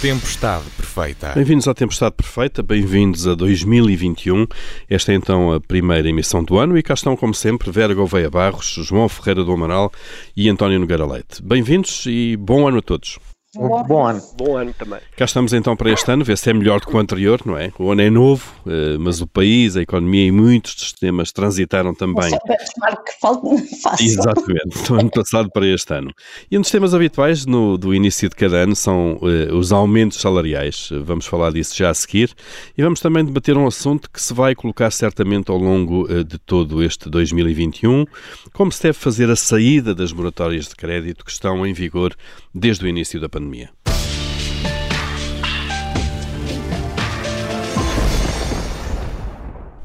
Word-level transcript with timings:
Tempestade 0.00 0.64
Perfeita. 0.78 1.34
Bem-vindos 1.34 1.68
à 1.68 1.74
Tempestade 1.74 2.14
Perfeita, 2.14 2.62
bem-vindos 2.62 3.28
a 3.28 3.34
2021. 3.34 4.46
Esta 4.88 5.12
é 5.12 5.14
então 5.14 5.52
a 5.52 5.60
primeira 5.60 6.08
emissão 6.08 6.42
do 6.42 6.56
ano 6.56 6.78
e 6.78 6.82
cá 6.82 6.94
estão, 6.94 7.14
como 7.14 7.34
sempre, 7.34 7.70
Vera 7.70 7.92
Gouveia 7.92 8.30
Barros, 8.30 8.78
João 8.82 9.10
Ferreira 9.10 9.44
do 9.44 9.52
Amaral 9.52 9.92
e 10.34 10.48
António 10.48 10.80
Nogueira 10.80 11.04
Leite. 11.04 11.42
Bem-vindos 11.42 12.04
e 12.06 12.34
bom 12.38 12.66
ano 12.66 12.78
a 12.78 12.82
todos. 12.82 13.18
Bom, 13.52 13.82
bom, 13.82 14.06
ano. 14.06 14.22
Bom 14.36 14.56
ano 14.56 14.72
também. 14.72 15.00
Cá 15.16 15.24
estamos 15.24 15.52
então 15.52 15.74
para 15.74 15.90
este 15.90 16.08
ano, 16.08 16.24
ver 16.24 16.38
se 16.38 16.48
é 16.50 16.54
melhor 16.54 16.78
do 16.78 16.86
que 16.86 16.94
o 16.94 16.98
anterior, 17.00 17.40
não 17.44 17.58
é? 17.58 17.72
O 17.80 17.90
ano 17.90 18.00
é 18.00 18.08
novo, 18.08 18.44
eh, 18.64 18.96
mas 18.96 19.20
o 19.20 19.26
país, 19.26 19.76
a 19.76 19.82
economia 19.82 20.24
e 20.26 20.30
muitos 20.30 20.74
sistemas 20.78 21.32
transitaram 21.32 21.92
também. 21.92 22.30
que 22.30 23.20
falta 23.20 23.48
fácil. 23.82 24.06
Exatamente, 24.06 24.86
do 24.86 24.94
ano 24.94 25.10
passado 25.10 25.50
para 25.52 25.66
este 25.66 25.92
ano. 25.92 26.12
E 26.48 26.56
um 26.56 26.60
dos 26.60 26.70
temas 26.70 26.94
habituais 26.94 27.44
no, 27.44 27.76
do 27.76 27.92
início 27.92 28.28
de 28.28 28.36
cada 28.36 28.58
ano 28.58 28.76
são 28.76 29.14
uh, 29.14 29.56
os 29.56 29.72
aumentos 29.72 30.20
salariais. 30.20 30.88
Vamos 31.02 31.26
falar 31.26 31.50
disso 31.50 31.76
já 31.76 31.90
a 31.90 31.94
seguir. 31.94 32.32
E 32.78 32.82
vamos 32.84 33.00
também 33.00 33.24
debater 33.24 33.58
um 33.58 33.66
assunto 33.66 34.08
que 34.12 34.22
se 34.22 34.32
vai 34.32 34.54
colocar 34.54 34.92
certamente 34.92 35.50
ao 35.50 35.58
longo 35.58 36.04
uh, 36.04 36.22
de 36.22 36.38
todo 36.38 36.84
este 36.84 37.10
2021, 37.10 38.04
como 38.52 38.70
se 38.70 38.80
deve 38.80 38.96
fazer 38.96 39.28
a 39.28 39.34
saída 39.34 39.92
das 39.92 40.12
moratórias 40.12 40.68
de 40.68 40.76
crédito 40.76 41.24
que 41.24 41.32
estão 41.32 41.66
em 41.66 41.72
vigor 41.72 42.14
desde 42.54 42.84
o 42.84 42.88
início 42.88 43.20
da 43.20 43.28
pandemia 43.28 43.39
pandemia. 43.40 43.72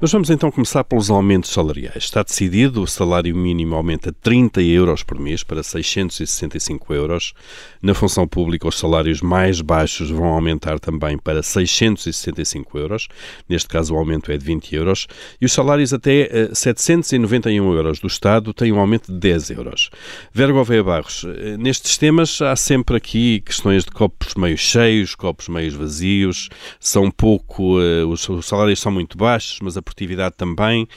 Mas 0.01 0.11
vamos 0.11 0.29
então 0.29 0.51
começar 0.51 0.83
pelos 0.83 1.09
aumentos 1.09 1.51
salariais. 1.51 2.03
Está 2.03 2.21
decidido, 2.21 2.81
o 2.81 2.87
salário 2.87 3.33
mínimo 3.33 3.75
aumenta 3.75 4.11
30 4.11 4.61
euros 4.61 5.03
por 5.03 5.17
mês 5.17 5.41
para 5.41 5.63
665 5.63 6.93
euros. 6.93 7.33
Na 7.81 7.93
função 7.93 8.27
pública, 8.27 8.67
os 8.67 8.77
salários 8.77 9.21
mais 9.21 9.61
baixos 9.61 10.09
vão 10.09 10.25
aumentar 10.25 10.81
também 10.81 11.17
para 11.17 11.41
665 11.41 12.77
euros. 12.77 13.07
Neste 13.47 13.69
caso, 13.69 13.95
o 13.95 13.97
aumento 13.97 14.33
é 14.33 14.37
de 14.37 14.43
20 14.43 14.75
euros. 14.75 15.07
E 15.39 15.45
os 15.45 15.53
salários 15.53 15.93
até 15.93 16.49
791 16.53 17.47
eh, 17.47 17.77
euros 17.77 17.97
do 17.97 18.07
Estado 18.07 18.53
têm 18.53 18.73
um 18.73 18.79
aumento 18.79 19.13
de 19.13 19.17
10 19.17 19.51
euros. 19.51 19.89
Vera 20.33 20.51
Gouveia 20.51 20.83
Barros, 20.83 21.25
eh, 21.25 21.55
nestes 21.55 21.97
temas 21.97 22.41
há 22.41 22.55
sempre 22.57 22.97
aqui 22.97 23.39
questões 23.39 23.85
de 23.85 23.91
copos 23.91 24.35
meio 24.35 24.57
cheios, 24.57 25.15
copos 25.15 25.47
meio 25.47 25.71
vazios. 25.71 26.49
São 26.81 27.09
pouco, 27.09 27.79
eh, 27.79 28.03
os 28.03 28.27
salários 28.45 28.81
são 28.81 28.91
muito 28.91 29.17
baixos, 29.17 29.59
mas 29.61 29.77
a 29.77 29.84
produtividade 29.85 30.35
também. 30.35 30.87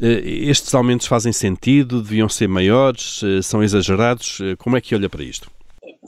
Eh, 0.00 0.22
estes 0.48 0.72
aumentos 0.74 1.06
fazem 1.06 1.32
sentido? 1.32 2.00
Deviam 2.00 2.28
ser 2.28 2.48
maiores? 2.48 3.20
Eh, 3.22 3.42
são 3.42 3.62
exagerados? 3.62 4.38
Eh, 4.40 4.56
como 4.56 4.76
é 4.76 4.80
que 4.80 4.94
olha 4.94 5.10
para 5.10 5.24
isto? 5.24 5.50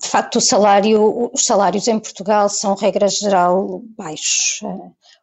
De 0.00 0.08
facto, 0.08 0.40
salário, 0.40 1.30
os 1.34 1.44
salários 1.44 1.88
em 1.88 1.98
Portugal 1.98 2.48
são, 2.48 2.74
regra 2.76 3.08
geral, 3.08 3.82
baixos. 3.96 4.60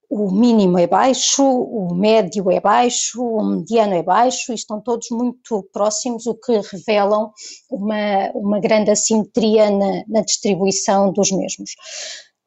O 0.10 0.32
mínimo 0.32 0.78
é 0.78 0.86
baixo, 0.86 1.44
o 1.44 1.96
médio 1.96 2.52
é 2.52 2.60
baixo, 2.60 3.24
o 3.24 3.44
mediano 3.44 3.96
é 3.96 4.04
baixo 4.04 4.52
e 4.52 4.56
estão 4.56 4.80
todos 4.80 5.08
muito 5.10 5.68
próximos, 5.74 6.28
o 6.28 6.36
que 6.36 6.60
revelam 6.72 7.32
uma, 7.72 8.30
uma 8.36 8.60
grande 8.60 8.92
assimetria 8.92 9.72
na, 9.72 10.04
na 10.08 10.22
distribuição 10.22 11.12
dos 11.12 11.32
mesmos. 11.32 11.72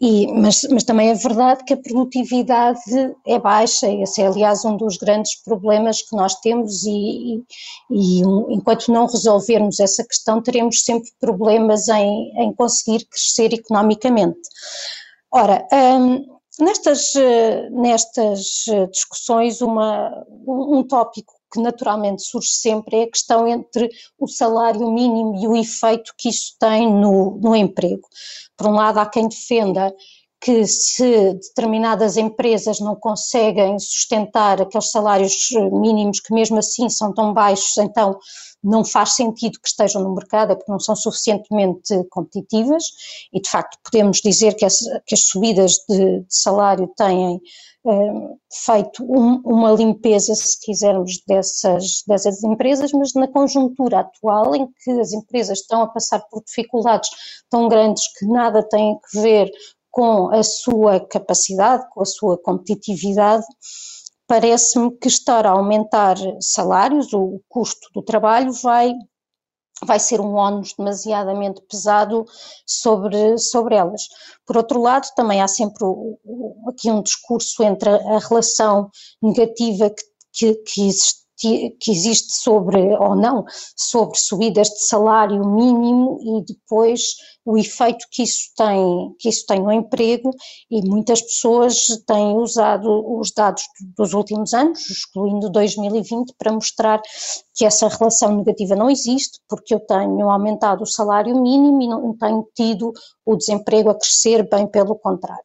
E, 0.00 0.28
mas, 0.32 0.62
mas, 0.70 0.84
também 0.84 1.10
é 1.10 1.14
verdade 1.14 1.64
que 1.64 1.74
a 1.74 1.76
produtividade 1.76 2.80
é 3.26 3.36
baixa, 3.36 3.88
esse 3.88 4.22
é 4.22 4.28
aliás 4.28 4.64
um 4.64 4.76
dos 4.76 4.96
grandes 4.96 5.34
problemas 5.42 6.02
que 6.02 6.14
nós 6.14 6.36
temos 6.36 6.84
e, 6.84 7.42
e, 7.90 8.20
e 8.20 8.20
enquanto 8.48 8.92
não 8.92 9.06
resolvermos 9.06 9.80
essa 9.80 10.04
questão 10.04 10.40
teremos 10.40 10.84
sempre 10.84 11.10
problemas 11.20 11.88
em, 11.88 12.32
em 12.36 12.52
conseguir 12.52 13.06
crescer 13.06 13.52
economicamente. 13.52 14.38
Ora, 15.32 15.66
hum, 15.72 16.24
nestas, 16.60 17.14
nestas 17.72 18.66
discussões 18.92 19.60
uma, 19.60 20.24
um, 20.46 20.78
um 20.78 20.82
tópico 20.84 21.37
que 21.50 21.60
naturalmente 21.60 22.22
surge 22.22 22.50
sempre 22.50 22.96
é 22.96 23.02
a 23.04 23.10
questão 23.10 23.46
entre 23.46 23.88
o 24.18 24.28
salário 24.28 24.90
mínimo 24.90 25.36
e 25.42 25.46
o 25.46 25.56
efeito 25.56 26.12
que 26.16 26.28
isso 26.28 26.54
tem 26.58 26.90
no, 26.90 27.38
no 27.40 27.56
emprego. 27.56 28.08
Por 28.56 28.66
um 28.66 28.72
lado, 28.72 28.98
há 28.98 29.06
quem 29.06 29.28
defenda 29.28 29.94
que 30.40 30.66
se 30.66 31.34
determinadas 31.34 32.16
empresas 32.16 32.78
não 32.78 32.94
conseguem 32.94 33.78
sustentar 33.78 34.62
aqueles 34.62 34.90
salários 34.90 35.48
mínimos 35.72 36.20
que 36.20 36.32
mesmo 36.32 36.58
assim 36.58 36.88
são 36.88 37.12
tão 37.12 37.32
baixos, 37.32 37.76
então 37.78 38.18
não 38.62 38.84
faz 38.84 39.14
sentido 39.14 39.58
que 39.60 39.68
estejam 39.68 40.02
no 40.02 40.14
mercado, 40.14 40.52
é 40.52 40.54
porque 40.56 40.70
não 40.70 40.80
são 40.80 40.94
suficientemente 40.94 41.94
competitivas. 42.10 42.84
E 43.32 43.40
de 43.40 43.48
facto 43.48 43.78
podemos 43.84 44.18
dizer 44.18 44.54
que 44.54 44.64
as, 44.64 44.78
que 45.06 45.14
as 45.14 45.26
subidas 45.26 45.72
de, 45.88 46.20
de 46.20 46.26
salário 46.28 46.88
têm 46.96 47.40
eh, 47.86 48.36
feito 48.64 49.04
um, 49.04 49.40
uma 49.44 49.72
limpeza, 49.72 50.34
se 50.34 50.60
quisermos, 50.60 51.22
dessas, 51.26 52.02
dessas 52.06 52.42
empresas, 52.42 52.92
mas 52.92 53.14
na 53.14 53.28
conjuntura 53.28 54.00
atual 54.00 54.54
em 54.54 54.68
que 54.84 54.90
as 54.92 55.12
empresas 55.12 55.60
estão 55.60 55.82
a 55.82 55.88
passar 55.88 56.20
por 56.28 56.42
dificuldades 56.44 57.08
tão 57.48 57.68
grandes 57.68 58.02
que 58.18 58.26
nada 58.26 58.62
têm 58.62 58.94
a 58.94 59.20
ver 59.20 59.50
com 59.90 60.30
a 60.32 60.42
sua 60.42 61.00
capacidade, 61.00 61.88
com 61.90 62.02
a 62.02 62.06
sua 62.06 62.38
competitividade, 62.38 63.44
parece-me 64.26 64.90
que 64.98 65.08
estar 65.08 65.46
a 65.46 65.50
aumentar 65.50 66.16
salários, 66.40 67.12
o 67.12 67.40
custo 67.48 67.88
do 67.94 68.02
trabalho 68.02 68.52
vai 68.62 68.94
vai 69.84 70.00
ser 70.00 70.20
um 70.20 70.34
ónus 70.34 70.74
demasiadamente 70.76 71.62
pesado 71.62 72.24
sobre, 72.66 73.38
sobre 73.38 73.76
elas. 73.76 74.08
Por 74.44 74.56
outro 74.56 74.80
lado, 74.80 75.08
também 75.14 75.40
há 75.40 75.46
sempre 75.46 75.84
aqui 76.68 76.90
um 76.90 77.02
discurso 77.02 77.62
entre 77.62 77.88
a, 77.88 77.94
a 77.94 78.18
relação 78.18 78.90
negativa 79.22 79.90
que, 79.90 80.04
que, 80.32 80.54
que 80.64 80.88
existe 80.88 81.27
que 81.38 81.90
existe 81.90 82.32
sobre, 82.34 82.80
ou 82.96 83.14
não, 83.14 83.44
sobre 83.76 84.18
subidas 84.18 84.68
de 84.68 84.86
salário 84.86 85.46
mínimo 85.46 86.18
e 86.20 86.44
depois 86.44 87.14
o 87.44 87.56
efeito 87.56 88.04
que 88.10 88.24
isso 88.24 88.50
tem, 88.56 89.14
que 89.18 89.28
isso 89.28 89.46
tem 89.46 89.62
no 89.62 89.72
emprego 89.72 90.30
e 90.70 90.86
muitas 90.86 91.22
pessoas 91.22 91.86
têm 92.06 92.36
usado 92.36 93.18
os 93.18 93.32
dados 93.32 93.62
dos 93.96 94.12
últimos 94.12 94.52
anos, 94.52 94.90
excluindo 94.90 95.48
2020, 95.48 96.34
para 96.36 96.52
mostrar 96.52 97.00
que 97.54 97.64
essa 97.64 97.88
relação 97.88 98.36
negativa 98.36 98.76
não 98.76 98.90
existe, 98.90 99.40
porque 99.48 99.74
eu 99.74 99.80
tenho 99.80 100.28
aumentado 100.28 100.82
o 100.82 100.86
salário 100.86 101.40
mínimo 101.40 101.80
e 101.80 101.88
não 101.88 102.16
tenho 102.18 102.46
tido 102.54 102.92
o 103.24 103.36
desemprego 103.36 103.90
a 103.90 103.98
crescer, 103.98 104.46
bem 104.48 104.66
pelo 104.66 104.94
contrário. 104.96 105.42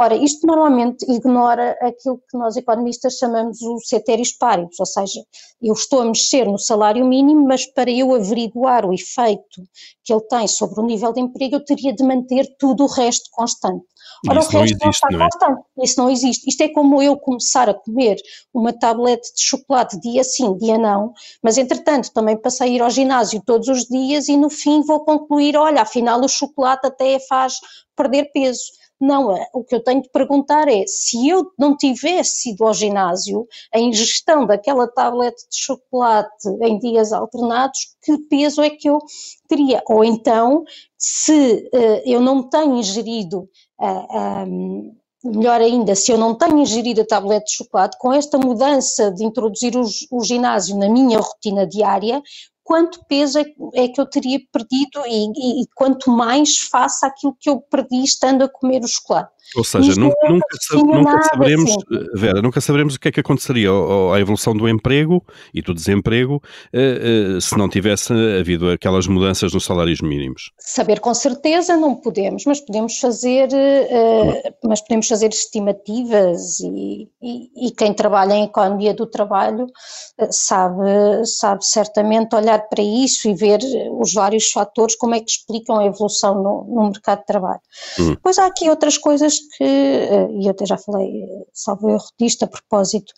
Ora, 0.00 0.14
isto 0.14 0.46
normalmente 0.46 1.04
ignora 1.10 1.76
aquilo 1.82 2.22
que 2.30 2.38
nós 2.38 2.56
economistas 2.56 3.14
chamamos 3.14 3.60
o 3.62 3.80
ceteris 3.80 4.36
paribus, 4.36 4.78
ou 4.78 4.86
seja, 4.86 5.20
eu 5.60 5.72
estou 5.72 6.02
a 6.02 6.04
mexer 6.04 6.46
no 6.46 6.58
salário 6.58 7.04
mínimo, 7.04 7.44
mas 7.44 7.66
para 7.66 7.90
eu 7.90 8.14
averiguar 8.14 8.86
o 8.86 8.94
efeito 8.94 9.62
que 10.04 10.12
ele 10.12 10.22
tem 10.22 10.46
sobre 10.46 10.80
o 10.80 10.84
nível 10.84 11.12
de 11.12 11.20
emprego, 11.20 11.56
eu 11.56 11.64
teria 11.64 11.92
de 11.92 12.04
manter 12.04 12.46
tudo 12.58 12.84
o 12.84 12.86
resto 12.86 13.28
constante. 13.32 13.84
Ora, 14.28 14.40
Isso 14.40 14.56
o 14.56 14.60
resto 14.60 14.78
não, 14.78 14.88
existe, 14.88 15.02
não 15.02 15.08
está 15.08 15.08
é? 15.10 15.18
constante. 15.18 15.66
Isso 15.82 16.00
não 16.00 16.10
existe. 16.10 16.48
Isto 16.48 16.60
é 16.62 16.68
como 16.68 17.02
eu 17.02 17.16
começar 17.16 17.68
a 17.68 17.74
comer 17.74 18.16
uma 18.52 18.72
tablete 18.72 19.34
de 19.34 19.42
chocolate 19.42 19.98
dia 20.00 20.24
sim, 20.24 20.56
dia 20.56 20.78
não, 20.78 21.12
mas 21.42 21.58
entretanto 21.58 22.12
também 22.12 22.36
passei 22.36 22.68
a 22.68 22.72
ir 22.72 22.82
ao 22.82 22.90
ginásio 22.90 23.42
todos 23.44 23.68
os 23.68 23.84
dias 23.84 24.28
e 24.28 24.36
no 24.36 24.50
fim 24.50 24.82
vou 24.82 25.04
concluir, 25.04 25.56
olha, 25.56 25.82
afinal 25.82 26.20
o 26.20 26.28
chocolate 26.28 26.86
até 26.86 27.18
faz 27.20 27.54
perder 27.96 28.30
peso. 28.32 28.62
Não, 29.00 29.30
é, 29.34 29.48
o 29.52 29.62
que 29.62 29.76
eu 29.76 29.82
tenho 29.82 30.02
de 30.02 30.10
perguntar 30.10 30.66
é, 30.66 30.84
se 30.86 31.28
eu 31.28 31.52
não 31.56 31.76
tivesse 31.76 32.50
ido 32.50 32.64
ao 32.64 32.74
ginásio, 32.74 33.46
a 33.72 33.78
ingestão 33.78 34.44
daquela 34.44 34.88
tablete 34.88 35.48
de 35.48 35.56
chocolate 35.56 36.48
em 36.62 36.78
dias 36.78 37.12
alternados, 37.12 37.78
que 38.02 38.18
peso 38.28 38.60
é 38.60 38.70
que 38.70 38.88
eu 38.88 38.98
teria? 39.48 39.82
Ou 39.88 40.04
então, 40.04 40.64
se 40.96 41.68
uh, 41.72 42.02
eu 42.04 42.20
não 42.20 42.48
tenho 42.48 42.76
ingerido 42.76 43.48
uh, 43.80 43.84
eh, 43.84 44.44
um, 44.44 44.96
melhor 45.24 45.60
ainda, 45.60 45.94
se 45.94 46.10
eu 46.10 46.18
não 46.18 46.34
tenho 46.34 46.58
ingerido 46.58 47.00
a 47.02 47.06
tablete 47.06 47.50
de 47.50 47.56
chocolate, 47.56 47.96
com 47.98 48.12
esta 48.12 48.36
mudança 48.38 49.12
de 49.12 49.24
introduzir 49.24 49.76
o, 49.76 49.82
o, 50.10 50.24
ginásio 50.24 50.76
na 50.76 50.88
minha 50.88 51.18
rotina 51.18 51.66
diária, 51.66 52.22
quanto 52.68 53.02
peso 53.06 53.38
é, 53.38 53.44
é, 53.72 53.88
que 53.88 53.98
eu 53.98 54.04
teria 54.04 54.38
perdido 54.52 55.00
e, 55.06 55.62
e, 55.62 55.66
quanto 55.74 56.10
mais 56.10 56.58
faça 56.58 57.06
aquilo 57.06 57.34
que 57.40 57.48
eu 57.48 57.62
perdi 57.62 58.04
estando 58.04 58.42
a 58.42 58.48
comer 58.48 58.84
o 58.84 58.86
chocolate. 58.86 59.30
Ou 59.56 59.64
seja, 59.64 59.98
nunca, 59.98 60.14
é 60.24 60.28
nunca, 60.28 60.46
nunca 60.74 61.22
saberemos, 61.22 61.70
assim. 61.70 62.06
Vera, 62.14 62.42
nunca 62.42 62.60
saberemos 62.60 62.96
o 62.96 63.00
que 63.00 63.08
é 63.08 63.12
que 63.12 63.20
aconteceria 63.20 63.70
à 64.14 64.20
evolução 64.20 64.54
do 64.54 64.68
emprego 64.68 65.24
e 65.54 65.62
do 65.62 65.72
desemprego 65.72 66.42
eh, 66.70 67.36
eh, 67.36 67.40
se 67.40 67.56
não 67.56 67.66
tivesse 67.66 68.12
havido 68.38 68.68
aquelas 68.68 69.06
mudanças 69.06 69.54
nos 69.54 69.64
salários 69.64 70.02
mínimos. 70.02 70.52
Saber 70.58 71.00
com 71.00 71.14
certeza 71.14 71.78
não 71.78 71.94
podemos, 71.94 72.44
mas 72.44 72.60
podemos 72.60 72.98
fazer, 72.98 73.48
mas 74.62 74.82
podemos 74.82 75.08
fazer 75.08 75.28
estimativas 75.28 76.60
e, 76.60 77.08
e, 77.22 77.68
e, 77.68 77.70
quem 77.70 77.94
trabalha 77.94 78.34
em 78.34 78.44
economia 78.44 78.92
do 78.92 79.06
trabalho 79.06 79.66
sabe, 80.30 81.24
sabe 81.24 81.64
certamente 81.64 82.36
olhar 82.36 82.57
olhar 82.58 82.68
para 82.68 82.82
isso 82.82 83.28
e 83.28 83.34
ver 83.34 83.60
os 83.98 84.12
vários 84.12 84.50
fatores, 84.50 84.96
como 84.96 85.14
é 85.14 85.20
que 85.20 85.30
explicam 85.30 85.78
a 85.78 85.86
evolução 85.86 86.34
no, 86.42 86.64
no 86.64 86.90
mercado 86.90 87.20
de 87.20 87.26
trabalho. 87.26 87.60
Hum. 87.98 88.10
Depois 88.10 88.38
há 88.38 88.46
aqui 88.46 88.68
outras 88.68 88.98
coisas 88.98 89.38
que, 89.56 89.64
e 89.64 90.46
eu 90.46 90.50
até 90.50 90.66
já 90.66 90.76
falei, 90.76 91.24
salvo 91.52 91.90
erro 91.90 92.04
disto, 92.18 92.44
a 92.44 92.48
propósito 92.48 93.12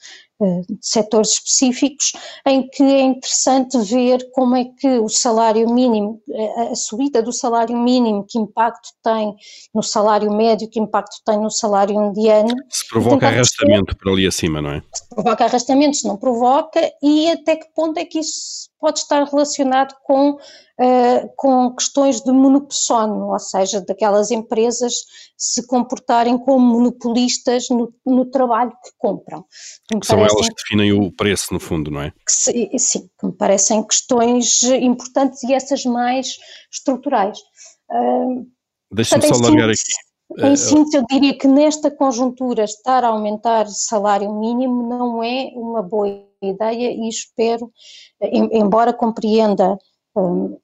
setores 0.81 1.33
específicos, 1.33 2.13
em 2.47 2.69
que 2.69 2.83
é 2.83 3.03
interessante 3.03 3.79
ver 3.79 4.31
como 4.33 4.57
é 4.57 4.65
que 4.65 4.99
o 4.99 5.09
salário 5.09 5.73
mínimo, 5.73 6.21
a 6.71 6.75
subida 6.75 7.23
do 7.23 7.33
salário 7.33 7.77
mínimo, 7.77 8.25
que 8.29 8.39
impacto 8.39 8.89
tem 9.03 9.35
no 9.75 9.83
salário 9.83 10.33
médio, 10.33 10.69
que 10.71 10.81
impacto 10.81 11.17
tem 11.25 11.39
no 11.39 11.51
salário 11.51 11.99
mediano. 11.99 12.55
Se 12.69 12.89
provoca 12.89 13.29
arrastamento 13.29 13.97
para 13.97 14.13
ali 14.13 14.27
acima, 14.27 14.61
não 14.63 14.73
é? 14.73 14.83
Se 14.93 15.09
provoca 15.09 15.45
arrastamento, 15.45 15.97
se 15.97 16.09
não 16.09 16.17
provoca, 16.17 16.81
e 17.03 17.31
até 17.31 17.57
que 17.57 17.67
ponto 17.75 17.99
é 17.99 18.05
que 18.05 18.19
isso 18.19 18.71
pode 18.81 19.01
estar 19.01 19.25
relacionado 19.25 19.95
com, 20.05 20.39
uh, 20.81 21.31
com 21.37 21.75
questões 21.75 22.21
de 22.23 22.32
monopsónio, 22.32 23.27
ou 23.27 23.38
seja, 23.38 23.81
daquelas 23.82 24.31
empresas 24.31 24.94
se 25.37 25.67
comportarem 25.67 26.38
como 26.38 26.61
monopolistas 26.61 27.69
no, 27.69 27.93
no 28.06 28.27
trabalho 28.27 28.71
que 28.71 28.91
compram. 28.99 29.44
Que 30.00 30.06
são 30.06 30.19
elas 30.19 30.49
que 30.49 30.55
definem 30.55 30.93
o 30.93 31.12
preço, 31.12 31.53
no 31.53 31.61
fundo, 31.61 31.91
não 31.91 32.00
é? 32.00 32.11
Que, 32.11 32.79
sim, 32.79 33.09
que 33.19 33.27
me 33.27 33.32
parecem 33.32 33.87
questões 33.87 34.62
importantes 34.62 35.43
e 35.43 35.53
essas 35.53 35.85
mais 35.85 36.37
estruturais. 36.73 37.38
Uh, 37.91 38.47
Deixa-me 38.91 39.23
só 39.26 39.35
largar 39.35 39.69
aqui. 39.69 39.79
Em 40.38 40.55
síntese, 40.55 40.97
eu 40.97 41.05
diria 41.11 41.37
que 41.37 41.49
nesta 41.49 41.91
conjuntura 41.91 42.62
estar 42.62 43.03
a 43.03 43.09
aumentar 43.09 43.67
salário 43.67 44.33
mínimo 44.33 44.88
não 44.88 45.23
é 45.25 45.50
uma 45.55 45.83
boa 45.83 46.09
ideia 46.41 46.93
e 46.93 47.09
espero, 47.09 47.71
embora 48.23 48.93
compreenda 48.93 49.76
um, 50.17 50.56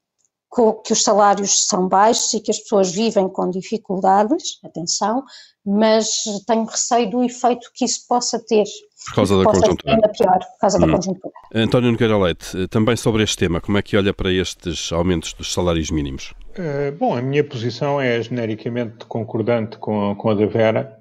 que 0.84 0.92
os 0.92 1.02
salários 1.02 1.66
são 1.66 1.88
baixos 1.88 2.32
e 2.34 2.40
que 2.40 2.50
as 2.50 2.58
pessoas 2.58 2.90
vivem 2.92 3.28
com 3.28 3.50
dificuldades, 3.50 4.58
atenção, 4.64 5.22
mas 5.64 6.06
tenho 6.46 6.64
receio 6.64 7.10
do 7.10 7.22
efeito 7.22 7.70
que 7.74 7.84
isso 7.84 8.06
possa 8.08 8.38
ter. 8.38 8.64
Por 9.06 9.14
causa 9.16 9.38
da 9.38 9.44
conjuntura. 9.44 9.94
Ainda 9.94 10.08
pior, 10.08 10.38
por 10.38 10.58
causa 10.60 10.78
hum. 10.78 10.80
da 10.80 10.96
conjuntura. 10.96 11.34
António 11.54 11.92
Nogueira 11.92 12.18
Leite, 12.18 12.68
também 12.68 12.96
sobre 12.96 13.22
este 13.22 13.36
tema, 13.36 13.60
como 13.60 13.76
é 13.76 13.82
que 13.82 13.96
olha 13.96 14.14
para 14.14 14.32
estes 14.32 14.90
aumentos 14.92 15.32
dos 15.34 15.52
salários 15.52 15.90
mínimos? 15.90 16.32
Uh, 16.58 16.96
bom, 16.96 17.14
a 17.14 17.20
minha 17.20 17.44
posição 17.44 18.00
é 18.00 18.22
genericamente 18.22 19.04
concordante 19.06 19.76
com, 19.78 20.14
com 20.16 20.30
a 20.30 20.34
da 20.34 20.46
Vera. 20.46 20.96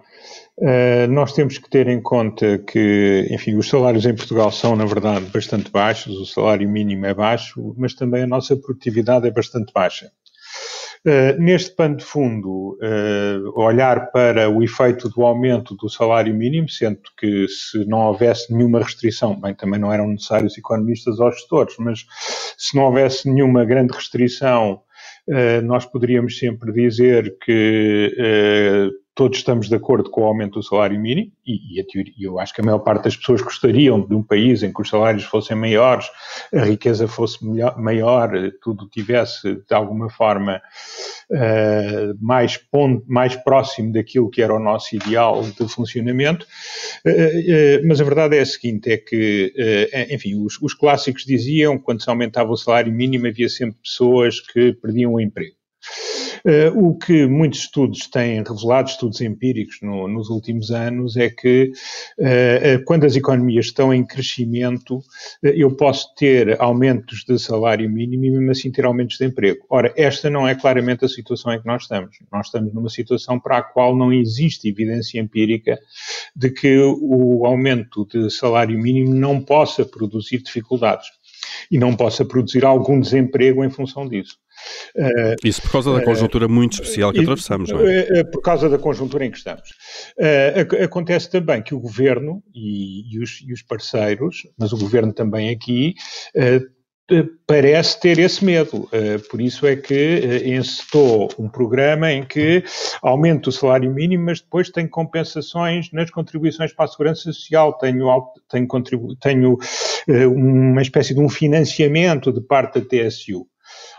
Uh, 0.57 1.05
nós 1.09 1.33
temos 1.33 1.57
que 1.57 1.69
ter 1.69 1.87
em 1.89 2.01
conta 2.01 2.57
que, 2.59 3.27
enfim, 3.29 3.57
os 3.57 3.67
salários 3.67 4.05
em 4.05 4.15
Portugal 4.15 4.49
são, 4.53 4.73
na 4.73 4.85
verdade, 4.85 5.25
bastante 5.25 5.69
baixos, 5.69 6.15
o 6.15 6.25
salário 6.25 6.69
mínimo 6.69 7.05
é 7.05 7.13
baixo, 7.13 7.75
mas 7.77 7.93
também 7.93 8.23
a 8.23 8.27
nossa 8.27 8.55
produtividade 8.55 9.27
é 9.27 9.31
bastante 9.31 9.73
baixa. 9.73 10.09
Uh, 11.05 11.39
neste 11.39 11.75
pano 11.75 11.97
de 11.97 12.05
fundo, 12.05 12.79
uh, 12.81 13.61
olhar 13.61 14.11
para 14.11 14.49
o 14.49 14.63
efeito 14.63 15.09
do 15.09 15.23
aumento 15.23 15.75
do 15.75 15.89
salário 15.89 16.33
mínimo, 16.33 16.69
sendo 16.69 17.01
que 17.19 17.47
se 17.49 17.85
não 17.85 17.99
houvesse 18.07 18.51
nenhuma 18.53 18.79
restrição, 18.79 19.39
bem, 19.39 19.53
também 19.53 19.79
não 19.79 19.91
eram 19.91 20.07
necessários 20.07 20.57
economistas 20.57 21.19
ou 21.19 21.31
gestores, 21.33 21.75
mas 21.79 22.05
se 22.57 22.77
não 22.77 22.85
houvesse 22.85 23.29
nenhuma 23.29 23.65
grande 23.65 23.93
restrição, 23.93 24.81
nós 25.63 25.85
poderíamos 25.85 26.37
sempre 26.37 26.71
dizer 26.71 27.37
que 27.43 28.91
todos 29.15 29.37
estamos 29.37 29.69
de 29.69 29.75
acordo 29.75 30.09
com 30.09 30.21
o 30.21 30.25
aumento 30.25 30.59
do 30.59 30.63
salário 30.63 30.99
mínimo 30.99 31.31
e, 31.47 31.79
e 31.79 31.83
teoria, 31.85 32.13
eu 32.19 32.37
acho 32.37 32.53
que 32.53 32.59
a 32.59 32.63
maior 32.63 32.79
parte 32.79 33.05
das 33.05 33.15
pessoas 33.15 33.41
gostariam 33.41 34.05
de 34.05 34.13
um 34.13 34.21
país 34.21 34.61
em 34.61 34.73
que 34.73 34.81
os 34.81 34.89
salários 34.89 35.23
fossem 35.23 35.55
maiores, 35.55 36.05
a 36.53 36.65
riqueza 36.65 37.07
fosse 37.07 37.43
melhor, 37.45 37.79
maior, 37.79 38.29
tudo 38.61 38.89
tivesse 38.89 39.55
de 39.55 39.73
alguma 39.73 40.09
forma 40.09 40.61
uh, 41.31 42.17
mais, 42.19 42.59
mais 43.07 43.37
próximo 43.37 43.93
daquilo 43.93 44.29
que 44.29 44.41
era 44.41 44.53
o 44.53 44.59
nosso 44.59 44.93
ideal 44.93 45.41
de 45.43 45.67
funcionamento. 45.69 46.45
Uh, 47.05 47.09
uh, 47.09 47.87
mas 47.87 48.01
a 48.01 48.03
verdade 48.03 48.35
é 48.35 48.41
a 48.41 48.45
seguinte: 48.45 48.91
é 48.91 48.97
que, 48.97 49.53
enfim, 50.09 50.35
os, 50.43 50.61
os 50.61 50.73
clássicos 50.73 51.23
diziam 51.23 51.77
que 51.77 51.85
quando 51.85 52.03
se 52.03 52.09
aumentava 52.09 52.51
o 52.51 52.57
salário 52.57 52.91
mínimo 52.91 53.27
havia 53.27 53.47
sempre 53.47 53.77
pessoas 53.81 54.41
que 54.41 54.73
perdiam 54.73 55.13
o 55.13 55.21
emprego. 55.21 55.55
Uh, 56.45 56.89
o 56.89 56.95
que 56.95 57.25
muitos 57.25 57.61
estudos 57.61 58.07
têm 58.07 58.43
revelado, 58.43 58.87
estudos 58.87 59.19
empíricos 59.19 59.79
no, 59.81 60.07
nos 60.07 60.29
últimos 60.29 60.69
anos, 60.69 61.17
é 61.17 61.27
que 61.27 61.71
uh, 62.19 62.83
quando 62.85 63.03
as 63.03 63.15
economias 63.15 63.65
estão 63.65 63.91
em 63.91 64.05
crescimento, 64.05 64.97
uh, 64.97 65.03
eu 65.41 65.75
posso 65.75 66.13
ter 66.13 66.61
aumentos 66.61 67.23
de 67.27 67.39
salário 67.39 67.89
mínimo 67.89 68.25
e 68.25 68.29
mesmo 68.29 68.51
assim 68.51 68.71
ter 68.71 68.85
aumentos 68.85 69.17
de 69.17 69.25
emprego. 69.25 69.65
Ora, 69.67 69.91
esta 69.97 70.29
não 70.29 70.47
é 70.47 70.53
claramente 70.53 71.03
a 71.03 71.09
situação 71.09 71.51
em 71.51 71.59
que 71.59 71.65
nós 71.65 71.81
estamos. 71.81 72.15
Nós 72.31 72.45
estamos 72.45 72.71
numa 72.71 72.89
situação 72.89 73.39
para 73.39 73.57
a 73.57 73.63
qual 73.63 73.95
não 73.95 74.13
existe 74.13 74.69
evidência 74.69 75.19
empírica 75.19 75.79
de 76.35 76.51
que 76.51 76.77
o 76.77 77.43
aumento 77.45 78.05
de 78.05 78.29
salário 78.29 78.77
mínimo 78.77 79.15
não 79.15 79.41
possa 79.41 79.83
produzir 79.83 80.43
dificuldades 80.43 81.07
e 81.71 81.77
não 81.79 81.95
possa 81.95 82.23
produzir 82.23 82.65
algum 82.65 82.99
desemprego 82.99 83.63
em 83.63 83.69
função 83.69 84.07
disso. 84.07 84.37
Uh, 84.95 85.35
Isso 85.43 85.61
por 85.61 85.71
causa 85.71 85.93
da 85.93 85.99
eh, 85.99 86.05
conjuntura 86.05 86.47
muito 86.47 86.73
especial 86.73 87.11
que 87.11 87.19
atravessamos, 87.19 87.69
não 87.69 87.81
é? 87.81 88.21
Uh, 88.21 88.31
por 88.31 88.41
causa 88.41 88.69
da 88.69 88.77
conjuntura 88.77 89.25
em 89.25 89.31
que 89.31 89.37
estamos. 89.37 89.69
acontece 90.83 91.29
também 91.29 91.61
que 91.61 91.75
o 91.75 91.79
governo 91.79 92.41
e, 92.53 93.13
e, 93.13 93.19
os, 93.21 93.41
e, 93.45 93.51
os, 93.51 93.61
parceiros, 93.61 94.43
mas 94.57 94.71
o 94.71 94.77
governo 94.77 95.11
também 95.11 95.49
aqui, 95.49 95.95
parece 97.45 97.99
ter 97.99 98.19
esse 98.19 98.43
medo. 98.43 98.89
Por 99.29 99.41
isso 99.41 99.67
é 99.67 99.75
que 99.75 100.41
encetou 100.45 101.29
um 101.37 101.49
programa 101.49 102.11
em 102.11 102.23
que 102.23 102.63
aumenta 103.01 103.49
o 103.49 103.51
salário 103.51 103.93
mínimo, 103.93 104.25
mas 104.25 104.41
depois 104.41 104.69
tem 104.69 104.87
compensações 104.87 105.91
nas 105.91 106.09
contribuições 106.09 106.73
para 106.73 106.85
a 106.85 106.87
segurança 106.87 107.23
social, 107.23 107.77
tenho, 107.77 108.07
tenho, 108.49 108.67
tenho 109.19 109.57
uma 110.07 110.81
espécie 110.81 111.13
de 111.13 111.19
um 111.19 111.29
financiamento 111.29 112.31
de 112.31 112.41
parte 112.41 112.79
da 112.79 112.85
TSU. 112.85 113.45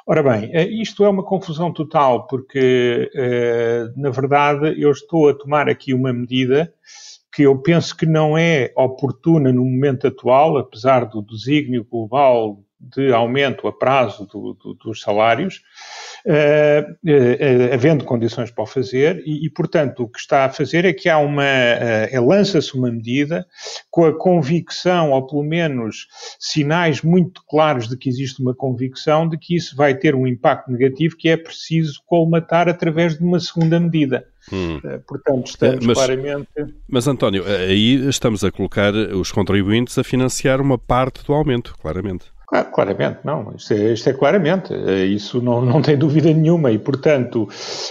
Ora 0.06 0.23
bem, 0.23 0.50
eh, 0.52 0.69
isto 0.69 1.05
é 1.05 1.08
uma 1.08 1.25
confusão 1.25 1.73
total, 1.73 2.26
porque, 2.26 3.11
eh, 3.14 3.87
na 3.96 4.11
verdade, 4.11 4.81
eu 4.81 4.90
estou 4.90 5.28
a 5.28 5.34
tomar 5.34 5.69
aqui 5.69 5.93
uma 5.93 6.12
medida 6.12 6.73
que 7.32 7.43
eu 7.43 7.58
penso 7.58 7.94
que 7.96 8.06
não 8.06 8.38
é 8.38 8.73
oportuna 8.76 9.53
no 9.53 9.65
momento 9.65 10.06
atual, 10.06 10.56
apesar 10.56 11.05
do 11.05 11.20
desígnio 11.20 11.84
global 11.84 12.60
de 12.81 13.12
aumento 13.12 13.67
a 13.67 13.72
prazo 13.72 14.27
do, 14.27 14.55
do, 14.55 14.74
dos 14.74 15.00
salários, 15.00 15.62
havendo 17.72 18.04
condições 18.04 18.50
para 18.50 18.64
o 18.64 18.66
fazer, 18.66 19.22
e, 19.24 19.46
e, 19.46 19.50
portanto, 19.50 20.02
o 20.02 20.08
que 20.08 20.18
está 20.18 20.44
a 20.44 20.48
fazer 20.48 20.84
é 20.84 20.92
que 20.92 21.08
há 21.08 21.18
uma, 21.18 21.44
lança-se 22.20 22.74
uma 22.74 22.90
medida 22.90 23.46
com 23.90 24.04
a 24.04 24.16
convicção, 24.16 25.12
ou 25.12 25.26
pelo 25.26 25.44
menos 25.44 26.06
sinais 26.38 27.02
muito 27.02 27.42
claros 27.48 27.88
de 27.88 27.96
que 27.96 28.08
existe 28.08 28.42
uma 28.42 28.54
convicção 28.54 29.28
de 29.28 29.38
que 29.38 29.54
isso 29.54 29.76
vai 29.76 29.94
ter 29.94 30.14
um 30.14 30.26
impacto 30.26 30.70
negativo 30.70 31.16
que 31.16 31.28
é 31.28 31.36
preciso 31.36 32.00
colmatar 32.06 32.68
através 32.68 33.16
de 33.16 33.24
uma 33.24 33.38
segunda 33.38 33.78
medida. 33.78 34.26
Hum. 34.52 34.80
Portanto, 35.06 35.46
estamos 35.46 35.86
mas, 35.86 35.98
claramente. 35.98 36.48
Mas, 36.88 37.06
António, 37.08 37.44
aí 37.44 38.08
estamos 38.08 38.44
a 38.44 38.50
colocar 38.50 38.94
os 38.94 39.32
contribuintes 39.32 39.98
a 39.98 40.04
financiar 40.04 40.60
uma 40.60 40.78
parte 40.78 41.24
do 41.24 41.32
aumento, 41.32 41.74
claramente. 41.80 42.35
Claro, 42.46 42.70
claramente, 42.70 43.19
não. 43.24 43.55
Isto 43.56 43.74
é, 43.74 43.93
isto 43.93 44.08
é, 44.08 44.12
claramente. 44.12 44.72
Eh, 44.72 45.06
isso 45.06 45.43
não, 45.43 45.60
não 45.60 45.82
tem 45.82 45.98
dúvida 45.98 46.32
nenhuma. 46.32 46.70
E, 46.70 46.79
portanto, 46.79 47.48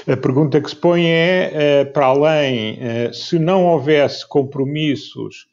a 0.07 0.15
pergunta 0.15 0.62
que 0.62 0.69
se 0.69 0.75
põe 0.75 1.05
é: 1.05 1.51
eh, 1.53 1.85
para 1.85 2.05
além, 2.05 2.77
eh, 2.79 3.12
se 3.12 3.38
não 3.38 3.65
houvesse 3.65 4.27
compromissos 4.27 5.47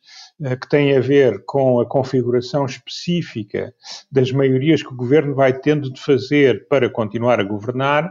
que 0.60 0.68
têm 0.68 0.96
a 0.96 1.00
ver 1.00 1.44
com 1.44 1.78
a 1.78 1.86
configuração 1.86 2.66
específica 2.66 3.72
das 4.10 4.32
maiorias 4.32 4.82
que 4.82 4.92
o 4.92 4.96
governo 4.96 5.36
vai 5.36 5.52
tendo 5.52 5.92
de 5.92 6.00
fazer 6.00 6.66
para 6.66 6.90
continuar 6.90 7.38
a 7.38 7.44
governar, 7.44 8.10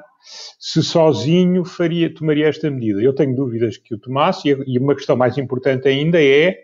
se 0.58 0.82
sozinho 0.82 1.66
faria, 1.66 2.14
tomaria 2.14 2.48
esta 2.48 2.72
medida. 2.72 3.02
Eu 3.02 3.14
tenho 3.14 3.36
dúvidas 3.36 3.76
que 3.76 3.94
o 3.94 3.98
tomasse, 3.98 4.48
e 4.66 4.80
uma 4.80 4.96
questão 4.96 5.18
mais 5.18 5.38
importante 5.38 5.90
ainda 5.90 6.24
é 6.24 6.56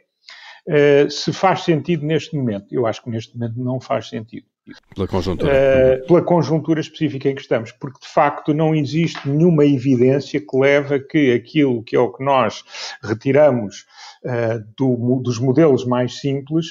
Uh, 0.68 1.10
se 1.10 1.32
faz 1.32 1.62
sentido 1.64 2.06
neste 2.06 2.36
momento. 2.36 2.66
Eu 2.72 2.86
acho 2.86 3.02
que 3.02 3.10
neste 3.10 3.38
momento 3.38 3.58
não 3.58 3.80
faz 3.80 4.10
sentido. 4.10 4.46
Pela 4.94 5.08
conjuntura. 5.08 5.50
Uh, 5.50 6.08
pela 6.08 6.22
conjuntura 6.22 6.82
específica 6.82 7.30
em 7.30 7.36
que 7.36 7.40
estamos, 7.40 7.72
porque 7.72 8.02
de 8.02 8.08
facto 8.10 8.54
não 8.54 8.76
existe 8.76 9.30
nenhuma 9.30 9.66
evidência 9.66 10.42
que 10.42 10.58
leve 10.58 10.96
a 10.96 11.00
que 11.00 11.32
aquilo 11.32 11.82
que 11.84 11.96
é 11.96 12.00
o 12.00 12.12
que 12.12 12.22
nós 12.22 12.66
retiramos 13.02 13.86
uh, 14.26 14.62
do, 14.76 15.22
dos 15.22 15.40
modelos 15.40 15.86
mais 15.86 16.20
simples 16.20 16.66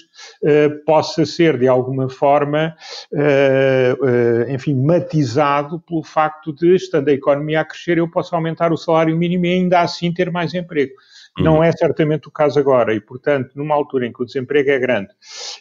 possa 0.85 1.25
ser 1.25 1.59
de 1.59 1.67
alguma 1.67 2.11
forma, 2.11 2.77
enfim, 4.53 4.75
matizado 4.75 5.81
pelo 5.81 6.03
facto 6.03 6.53
de, 6.53 6.75
estando 6.75 7.09
a 7.09 7.13
economia 7.13 7.63
a 7.63 7.65
crescer, 7.65 7.97
eu 7.97 8.11
posso 8.11 8.35
aumentar 8.35 8.73
o 8.73 8.77
salário 8.77 9.17
mínimo 9.17 9.47
e 9.47 9.55
ainda 9.55 9.81
assim 9.81 10.13
ter 10.13 10.31
mais 10.31 10.53
emprego. 10.53 10.93
Não 11.39 11.57
uhum. 11.57 11.63
é 11.63 11.73
certamente 11.73 12.29
o 12.29 12.31
caso 12.31 12.59
agora 12.59 12.95
e, 12.95 13.01
portanto, 13.01 13.51
numa 13.55 13.75
altura 13.75 14.07
em 14.07 14.13
que 14.13 14.23
o 14.23 14.27
desemprego 14.27 14.71
é 14.71 14.79
grande 14.79 15.09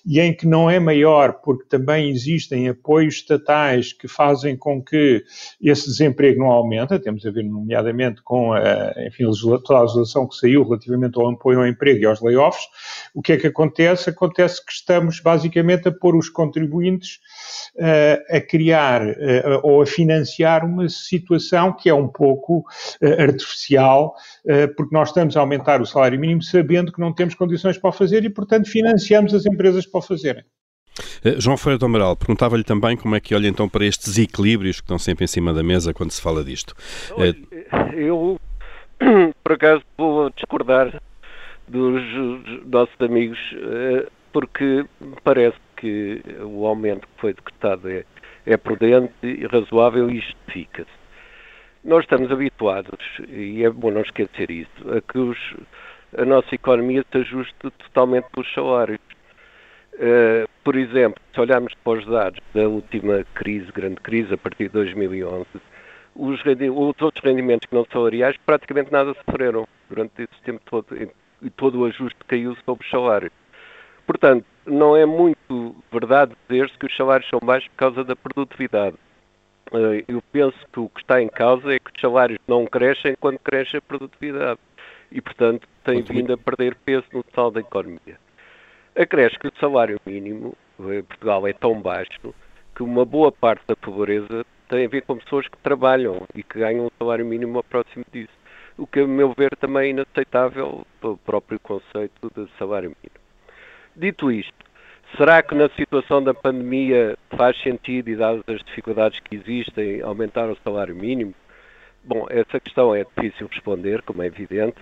e 0.05 0.20
em 0.20 0.34
que 0.34 0.48
não 0.48 0.70
é 0.70 0.79
maior, 0.79 1.34
porque 1.44 1.65
também 1.67 2.10
existem 2.10 2.70
apoios 2.70 3.15
estatais 3.15 3.91
que 3.91 4.08
fazem 4.08 4.55
com 4.55 4.82
que 4.82 5.24
esse 5.62 5.88
desemprego 5.88 6.39
não 6.39 6.48
aumente, 6.48 6.98
temos 7.00 7.25
a 7.25 7.32
ver 7.32 7.44
nomeadamente 7.44 8.22
com 8.24 8.53
a, 8.53 8.94
enfim, 9.05 9.25
toda 9.65 9.79
a 9.79 9.82
legislação 9.82 10.27
que 10.27 10.36
saiu 10.36 10.63
relativamente 10.63 11.20
ao 11.20 11.29
apoio 11.29 11.60
ao 11.60 11.67
emprego 11.67 12.01
e 12.01 12.05
aos 12.05 12.22
layoffs, 12.22 12.65
o 13.13 13.22
que 13.22 13.34
é 13.34 13.38
que 13.38 13.48
acontece? 13.48 14.10
Acontece 14.10 14.65
que 14.65 14.72
estamos 14.72 15.20
basicamente 15.20 15.88
a 15.88 15.91
pôr 15.91 16.15
os 16.15 16.29
contribuintes 16.29 17.20
uh, 17.75 18.36
a 18.36 18.41
criar 18.41 19.01
uh, 19.05 19.60
ou 19.63 19.82
a 19.82 19.86
financiar 19.86 20.65
uma 20.65 20.88
situação 20.89 21.74
que 21.74 21.89
é 21.89 21.94
um 21.94 22.08
pouco 22.08 22.60
uh, 22.60 23.22
artificial, 23.22 24.15
porque 24.77 24.94
nós 24.94 25.10
estamos 25.10 25.36
a 25.36 25.39
aumentar 25.39 25.65
o 25.82 25.86
salário 25.86 26.20
mínimo 26.20 26.42
sabendo 26.42 26.92
que 26.92 27.00
não 27.00 27.14
temos 27.14 27.36
condições 27.36 27.78
para 27.78 27.90
o 27.90 27.94
fazer 27.94 28.24
e, 28.24 28.30
portanto, 28.30 28.70
financiamos 28.70 29.34
as 29.34 29.46
empresas 29.46 29.86
para 29.86 30.00
o 30.00 30.02
fazerem. 30.02 30.44
João 31.38 31.58
Ferreira 31.58 31.80
do 31.80 31.86
Amaral, 31.86 32.16
perguntava-lhe 32.16 32.64
também 32.64 32.96
como 32.96 33.16
é 33.16 33.20
que 33.20 33.36
olha 33.36 33.48
então 33.48 33.68
para 33.68 33.86
estes 33.86 34.18
equilíbrios 34.18 34.78
que 34.78 34.86
estão 34.86 34.98
sempre 34.98 35.26
em 35.26 35.28
cima 35.28 35.54
da 35.54 35.62
mesa 35.62 35.94
quando 35.94 36.12
se 36.12 36.22
fala 36.22 36.44
disto. 36.44 36.74
Eu, 37.94 38.40
por 39.44 39.52
acaso, 39.54 39.84
vou 39.98 40.30
discordar 40.30 41.02
dos 41.68 42.02
nossos 42.66 42.96
amigos, 43.02 43.40
porque 44.32 44.86
parece 45.24 45.58
que 45.76 46.22
o 46.42 46.66
aumento 46.66 47.02
que 47.02 47.22
foi 47.22 47.34
decretado 47.34 47.90
é, 47.90 48.06
é 48.46 48.56
prudente 48.56 49.14
e 49.24 49.46
razoável 49.46 50.10
e 50.10 50.20
justifica-se. 50.22 51.05
Nós 51.86 52.04
estamos 52.04 52.32
habituados, 52.32 53.00
e 53.30 53.63
é 53.63 53.70
bom 53.70 53.92
não 53.92 54.01
esquecer 54.01 54.50
isso, 54.50 54.92
a 54.92 55.00
que 55.01 55.20
os, 55.20 55.38
a 56.18 56.25
nossa 56.25 56.56
economia 56.56 57.06
se 57.12 57.20
ajuste 57.20 57.54
totalmente 57.60 58.25
pelos 58.32 58.51
salários. 58.56 59.00
Uh, 59.94 60.50
por 60.63 60.75
exemplo, 60.75 61.22
se 61.32 61.39
olharmos 61.39 61.75
para 61.84 62.00
os 62.00 62.06
dados 62.08 62.42
da 62.56 62.68
última 62.68 63.24
crise, 63.36 63.72
grande 63.72 63.98
crise, 63.98 64.34
a 64.34 64.38
partir 64.38 64.63
de 64.63 64.70
2011, 64.70 65.46
os, 66.15 66.39
os 66.44 67.01
outros 67.01 67.24
rendimentos 67.24 67.68
que 67.68 67.75
não 67.75 67.86
salariais 67.94 68.36
praticamente 68.44 68.92
nada 68.92 69.13
sofreram 69.24 69.68
durante 69.88 70.24
esse 70.24 70.42
tempo 70.44 70.62
todo 70.65 70.88
e 71.39 71.50
todo 71.51 71.82
o 71.82 71.86
ajuste 71.86 72.18
caiu 72.27 72.58
sobre 72.65 72.84
os 72.84 72.89
salários. 72.89 73.32
Portanto, 74.08 74.44
não 74.65 74.98
é 74.98 75.06
muito 75.06 75.75
verdade 75.92 76.34
dizer-se 76.50 76.75
que 76.80 76.88
os 76.88 76.98
salários 76.98 77.30
são 77.30 77.39
baixos 77.44 77.70
por 77.70 77.77
causa 77.77 78.04
da 78.04 78.15
produtividade. 78.15 78.96
Eh, 79.74 80.04
eu 80.08 80.22
penso 80.32 80.58
que 80.72 80.80
o 80.80 80.90
que 80.90 81.02
está 81.02 81.22
em 81.22 81.28
causa 81.28 81.74
é 81.74 81.80
que 81.80 81.92
os 81.94 82.02
salários 82.02 82.40
não 82.48 82.66
crescem 82.66 83.16
quando 83.20 83.40
cresce 83.40 83.78
a 83.78 83.82
produtividade 83.82 84.60
e, 85.12 85.22
portanto, 85.22 85.68
tem 85.84 86.02
vindo 86.02 86.34
a 86.34 86.38
perder 86.38 86.76
peso 86.76 87.06
no 87.14 87.24
total 87.24 87.52
da 87.52 87.62
economia. 87.62 88.20
Acresce 88.96 89.38
que 89.40 89.48
o 89.48 89.54
salário 89.60 90.00
mínimo 90.06 90.56
em 90.80 91.04
Portugal 91.04 91.48
é 91.48 91.54
tão 91.54 91.82
baixo 91.82 92.34
que 92.76 92.84
uma 92.84 93.06
boa 93.06 93.32
parte 93.32 93.64
da 93.68 93.76
pobreza 93.76 94.46
tem 94.68 94.86
a 94.86 94.90
ver 94.90 95.02
com 95.04 95.18
pessoas 95.18 95.48
que 95.48 95.58
trabalham 95.60 96.26
e 96.34 96.44
que 96.44 96.60
ganham 96.60 96.88
um 96.88 96.92
salário 96.98 97.26
mínimo 97.26 97.64
próximo 97.64 98.06
disso. 98.12 98.34
O 98.78 98.86
que, 98.86 99.00
a 99.00 99.08
meu 99.08 99.34
ver, 99.34 99.56
também 99.58 99.88
é 99.88 99.90
inaceitável 99.92 100.86
pelo 101.00 101.18
próprio 101.18 101.60
conceito 101.60 102.32
de 102.36 102.50
salário 102.58 102.90
mínimo. 102.90 103.26
Dito 103.96 104.30
isto, 104.30 104.54
será 105.16 105.42
que 105.42 105.56
na 105.56 105.70
situação 105.70 106.24
da 106.24 106.34
pandemia 106.34 107.18
faz 107.36 107.60
sentido, 107.62 108.10
e 108.10 108.16
dadas 108.16 108.44
as 108.48 108.64
dificuldades 108.64 109.20
que 109.20 109.36
existem, 109.36 110.02
aumentar 110.02 110.50
o 110.50 110.58
salário 110.64 110.96
mínimo? 110.96 111.34
Bom, 112.04 112.28
essa 112.30 112.60
questão 112.60 112.94
é 112.94 113.04
difícil 113.04 113.48
responder, 113.48 114.02
como 114.04 114.22
é 114.22 114.28
evidente, 114.28 114.78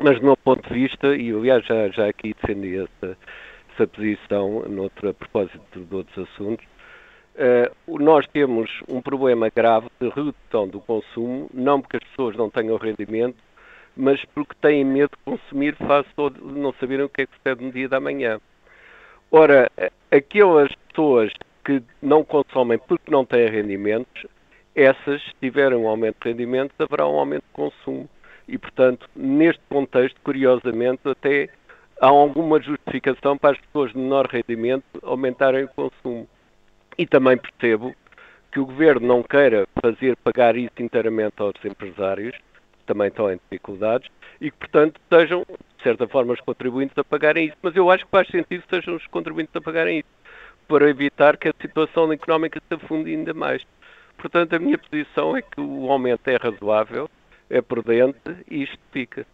mas 0.00 0.18
do 0.18 0.26
meu 0.26 0.36
ponto 0.36 0.66
de 0.68 0.74
vista, 0.74 1.14
e 1.14 1.30
aliás 1.30 1.64
já, 1.66 1.88
já 1.88 2.08
aqui 2.08 2.34
defendi 2.40 2.76
essa, 2.76 3.16
essa 3.74 3.86
posição 3.86 4.62
noutra, 4.68 5.10
a 5.10 5.14
propósito 5.14 5.84
de 5.84 5.94
outros 5.94 6.28
assuntos, 6.28 6.64
uh, 7.34 7.98
nós 7.98 8.26
temos 8.28 8.70
um 8.88 9.02
problema 9.02 9.50
grave 9.54 9.88
de 10.00 10.08
redução 10.08 10.68
do 10.68 10.80
consumo, 10.80 11.50
não 11.52 11.80
porque 11.80 11.98
as 11.98 12.04
pessoas 12.04 12.36
não 12.36 12.48
tenham 12.48 12.76
rendimento, 12.76 13.36
mas 13.96 14.24
porque 14.26 14.54
têm 14.60 14.84
medo 14.84 15.10
de 15.10 15.24
consumir 15.24 15.74
face 15.74 16.08
de 16.16 16.40
não 16.40 16.72
saberem 16.74 17.04
o 17.04 17.08
que 17.08 17.22
é 17.22 17.26
que 17.26 17.34
se 17.34 17.40
pede 17.40 17.64
no 17.64 17.72
dia 17.72 17.88
da 17.88 17.98
manhã. 17.98 18.40
Ora, 19.30 19.70
aquelas 20.10 20.74
pessoas 20.88 21.32
que 21.64 21.82
não 22.00 22.24
consomem 22.24 22.78
porque 22.78 23.10
não 23.10 23.24
têm 23.24 23.48
rendimentos, 23.48 24.26
essas, 24.74 25.22
se 25.22 25.34
tiverem 25.40 25.76
um 25.76 25.88
aumento 25.88 26.16
de 26.22 26.30
rendimentos, 26.30 26.74
haverá 26.80 27.06
um 27.06 27.18
aumento 27.18 27.42
de 27.42 27.52
consumo. 27.52 28.08
E, 28.46 28.56
portanto, 28.56 29.08
neste 29.14 29.60
contexto, 29.68 30.18
curiosamente, 30.22 31.00
até 31.04 31.50
há 32.00 32.06
alguma 32.06 32.60
justificação 32.60 33.36
para 33.36 33.56
as 33.56 33.60
pessoas 33.60 33.92
de 33.92 33.98
menor 33.98 34.26
rendimento 34.26 34.84
aumentarem 35.02 35.64
o 35.64 35.68
consumo. 35.68 36.26
E 36.96 37.06
também 37.06 37.36
percebo 37.36 37.94
que 38.50 38.60
o 38.60 38.66
governo 38.66 39.06
não 39.06 39.22
queira 39.22 39.66
fazer 39.82 40.16
pagar 40.16 40.56
isso 40.56 40.72
inteiramente 40.80 41.34
aos 41.38 41.62
empresários, 41.64 42.34
também 42.86 43.08
estão 43.08 43.30
em 43.30 43.36
dificuldades 43.36 44.10
e 44.40 44.50
que, 44.50 44.56
portanto, 44.56 44.98
sejam, 45.12 45.44
de 45.78 45.84
certa 45.84 46.06
forma, 46.08 46.34
os 46.34 46.40
contribuintes 46.40 46.98
a 46.98 47.04
pagarem 47.04 47.46
isso. 47.46 47.56
Mas 47.62 47.74
eu 47.74 47.90
acho 47.90 48.04
que 48.04 48.10
faz 48.10 48.28
sentido 48.28 48.62
que 48.62 48.76
sejam 48.76 48.96
os 48.96 49.06
contribuintes 49.06 49.54
a 49.56 49.60
pagarem 49.60 50.00
isso, 50.00 50.08
para 50.66 50.90
evitar 50.90 51.36
que 51.36 51.48
a 51.48 51.54
situação 51.60 52.12
económica 52.12 52.60
se 52.60 52.74
afunde 52.74 53.10
ainda 53.10 53.32
mais. 53.32 53.62
Portanto, 54.16 54.54
a 54.54 54.58
minha 54.58 54.76
posição 54.76 55.36
é 55.36 55.42
que 55.42 55.60
o 55.60 55.90
aumento 55.90 56.28
é 56.28 56.36
razoável, 56.36 57.08
é 57.48 57.62
prudente 57.62 58.36
e 58.50 58.66
justifica. 58.66 59.24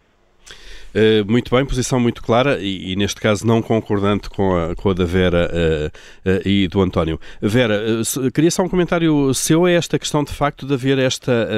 Eh, 0.95 1.25
muito 1.27 1.53
bem, 1.53 1.65
posição 1.65 1.99
muito 1.99 2.23
clara 2.23 2.57
e, 2.57 2.93
e, 2.93 2.95
neste 2.95 3.19
caso 3.19 3.45
não 3.45 3.61
concordante 3.61 4.29
com 4.29 4.55
a, 4.55 4.73
com 4.73 4.91
a 4.91 4.93
da 4.93 5.03
Vera 5.03 5.51
uh, 5.51 6.29
uh, 6.29 6.47
e 6.47 6.69
do 6.69 6.81
António. 6.81 7.19
Vera, 7.41 7.83
queria 8.33 8.49
só 8.49 8.63
um 8.63 8.69
comentário 8.69 9.33
seu 9.33 9.65
a 9.65 9.71
esta 9.71 9.99
questão 9.99 10.23
de 10.23 10.31
facto 10.31 10.65
de 10.65 10.73
haver 10.73 10.97
esta, 10.97 11.49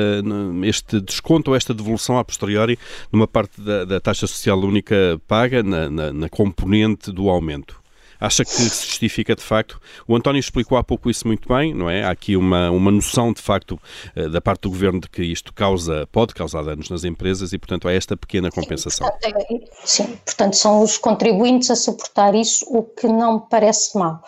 este 0.63 0.99
desconto 0.99 1.51
ou 1.51 1.55
esta 1.55 1.71
devolução 1.71 2.17
a 2.17 2.25
posteriori 2.25 2.79
numa 3.11 3.27
parte 3.27 3.61
da, 3.61 3.85
da 3.85 3.99
taxa 3.99 4.25
social 4.25 4.57
única 4.59 5.21
paga 5.27 5.61
na, 5.61 5.87
na, 5.87 6.11
na 6.11 6.29
componente 6.29 7.11
do 7.11 7.29
aumento. 7.29 7.79
Acha 8.19 8.43
que 8.43 8.51
se 8.51 8.87
justifica 8.87 9.35
de 9.35 9.43
facto? 9.43 9.79
O 10.07 10.15
António 10.15 10.39
explicou 10.39 10.77
há 10.77 10.83
pouco 10.83 11.09
isso 11.09 11.27
muito 11.27 11.47
bem, 11.47 11.73
não 11.73 11.89
é? 11.89 12.03
Há 12.03 12.11
aqui 12.11 12.35
uma, 12.35 12.71
uma 12.71 12.91
noção 12.91 13.33
de 13.33 13.41
facto 13.41 13.79
eh, 14.15 14.27
da 14.29 14.41
parte 14.41 14.61
do 14.61 14.69
governo 14.69 14.99
de 14.99 15.09
que 15.09 15.23
isto 15.23 15.53
causa, 15.53 16.07
pode 16.11 16.33
causar 16.33 16.63
danos 16.63 16.89
nas 16.89 17.03
empresas 17.03 17.53
e, 17.53 17.57
portanto, 17.57 17.87
há 17.87 17.93
esta 17.93 18.17
pequena 18.17 18.49
compensação. 18.49 19.07
Sim 19.07 19.17
portanto, 19.19 19.45
é, 19.49 19.59
sim, 19.85 20.19
portanto 20.25 20.55
são 20.55 20.81
os 20.81 20.97
contribuintes 20.97 21.69
a 21.71 21.75
suportar 21.75 22.35
isso, 22.35 22.65
o 22.69 22.83
que 22.83 23.07
não 23.07 23.35
me 23.35 23.41
parece 23.49 23.97
mal. 23.97 24.21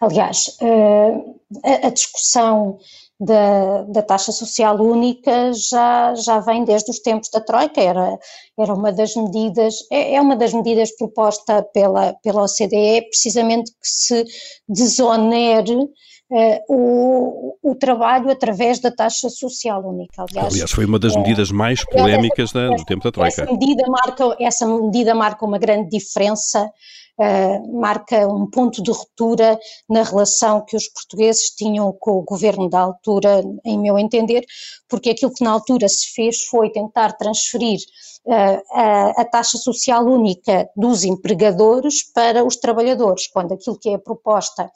Aliás, 0.00 0.56
eh, 0.60 1.86
a 1.86 1.90
discussão 1.90 2.78
da, 3.24 3.82
da, 3.84 4.02
taxa 4.02 4.32
social 4.32 4.80
única 4.80 5.52
já, 5.52 6.14
já 6.14 6.40
vem 6.40 6.64
desde 6.64 6.90
os 6.90 6.98
tempos 6.98 7.30
da 7.30 7.40
Troika, 7.40 7.80
era, 7.80 8.18
era 8.58 8.74
uma 8.74 8.92
das 8.92 9.14
medidas, 9.16 9.76
é, 9.90 10.14
é 10.14 10.20
uma 10.20 10.36
das 10.36 10.52
medidas 10.52 10.94
proposta 10.96 11.62
pela, 11.72 12.14
pela 12.22 12.42
OCDE, 12.42 13.08
precisamente 13.08 13.70
que 13.72 13.88
se 13.88 14.24
desonere 14.68 15.74
uh, 15.74 16.60
o, 16.68 17.56
o 17.62 17.74
trabalho 17.74 18.30
através 18.30 18.78
da 18.78 18.90
taxa 18.90 19.30
social 19.30 19.82
única. 19.84 20.24
Aliás, 20.28 20.52
Aliás 20.52 20.70
foi 20.70 20.84
uma 20.84 20.98
das 20.98 21.16
medidas 21.16 21.50
é, 21.50 21.52
mais 21.52 21.84
polémicas 21.84 22.50
essa, 22.54 22.68
do 22.68 22.84
tempo 22.84 23.04
da 23.04 23.12
Troika. 23.12 23.42
Essa 23.42 23.52
medida, 23.52 23.84
marca, 23.88 24.36
essa 24.38 24.66
medida 24.66 25.14
marca 25.14 25.46
uma 25.46 25.58
grande 25.58 25.88
diferença 25.88 26.70
uh, 27.18 27.80
marca 27.80 28.26
um 28.28 28.48
ponto 28.48 28.82
de 28.82 28.90
ruptura 28.90 29.58
na 29.88 30.02
relação 30.02 30.64
que 30.64 30.76
os 30.76 30.88
portugueses 30.88 31.50
tinham 31.50 31.92
com 31.92 32.18
o 32.18 32.22
governo 32.22 32.68
da 32.68 32.80
altura, 32.80 33.42
em 33.64 33.78
meu 33.78 33.98
entender, 33.98 34.44
porque 34.88 35.10
aquilo 35.10 35.32
que 35.32 35.44
na 35.44 35.50
altura 35.50 35.88
se 35.88 36.12
fez 36.14 36.44
foi 36.44 36.70
tentar 36.70 37.12
transferir 37.12 37.80
uh, 38.26 38.62
a, 38.72 39.22
a 39.22 39.24
taxa 39.24 39.58
social 39.58 40.04
única 40.04 40.68
dos 40.76 41.04
empregadores 41.04 42.02
para 42.12 42.44
os 42.44 42.56
trabalhadores, 42.56 43.26
quando 43.28 43.52
aquilo 43.52 43.78
que 43.78 43.90
é 43.90 43.94
a 43.94 43.98
proposta 43.98 44.70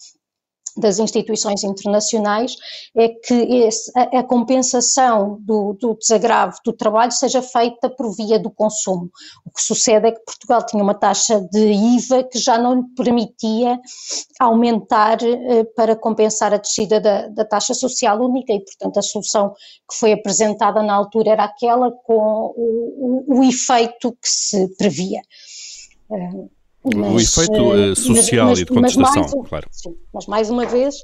das 0.78 0.98
instituições 0.98 1.64
internacionais 1.64 2.56
é 2.96 3.08
que 3.08 3.34
esse, 3.34 3.90
a, 3.96 4.20
a, 4.20 4.22
compensação 4.22 5.38
do, 5.40 5.74
do, 5.74 5.94
desagravo 5.94 6.56
do 6.64 6.72
trabalho 6.72 7.12
seja 7.12 7.42
feita 7.42 7.88
por 7.88 8.14
via 8.14 8.38
do 8.38 8.50
consumo. 8.50 9.10
O 9.44 9.50
que 9.50 9.62
sucede 9.62 10.08
é 10.08 10.12
que 10.12 10.24
Portugal 10.24 10.64
tinha 10.64 10.82
uma 10.82 10.94
taxa 10.94 11.40
de 11.40 11.72
IVA 11.72 12.24
que 12.24 12.38
já 12.38 12.58
não 12.58 12.76
lhe 12.76 12.84
permitia 12.96 13.78
aumentar 14.38 15.18
eh, 15.22 15.64
para 15.76 15.96
compensar 15.96 16.52
a 16.52 16.58
descida 16.58 17.00
da, 17.00 17.28
da, 17.28 17.44
taxa 17.44 17.74
social 17.74 18.20
única 18.20 18.52
e, 18.52 18.60
portanto, 18.60 18.98
a 18.98 19.02
solução 19.02 19.54
que 19.88 19.96
foi 19.98 20.12
apresentada 20.12 20.82
na 20.82 20.94
altura 20.94 21.30
era 21.30 21.44
aquela 21.44 21.90
com 21.90 22.52
o, 22.56 23.24
o, 23.26 23.38
o 23.38 23.44
efeito 23.44 24.12
que 24.12 24.28
se 24.28 24.68
previa. 24.76 25.20
Uh, 26.10 26.57
mas, 26.84 27.12
o 27.12 27.20
efeito 27.20 27.72
uh, 27.72 27.96
social 27.96 28.48
mas, 28.48 28.58
e 28.60 28.64
de 28.64 28.72
contestação, 28.72 29.22
mais, 29.22 29.48
claro. 29.48 29.68
Sim, 29.70 29.94
mas 30.12 30.26
mais 30.26 30.50
uma 30.50 30.66
vez 30.66 30.96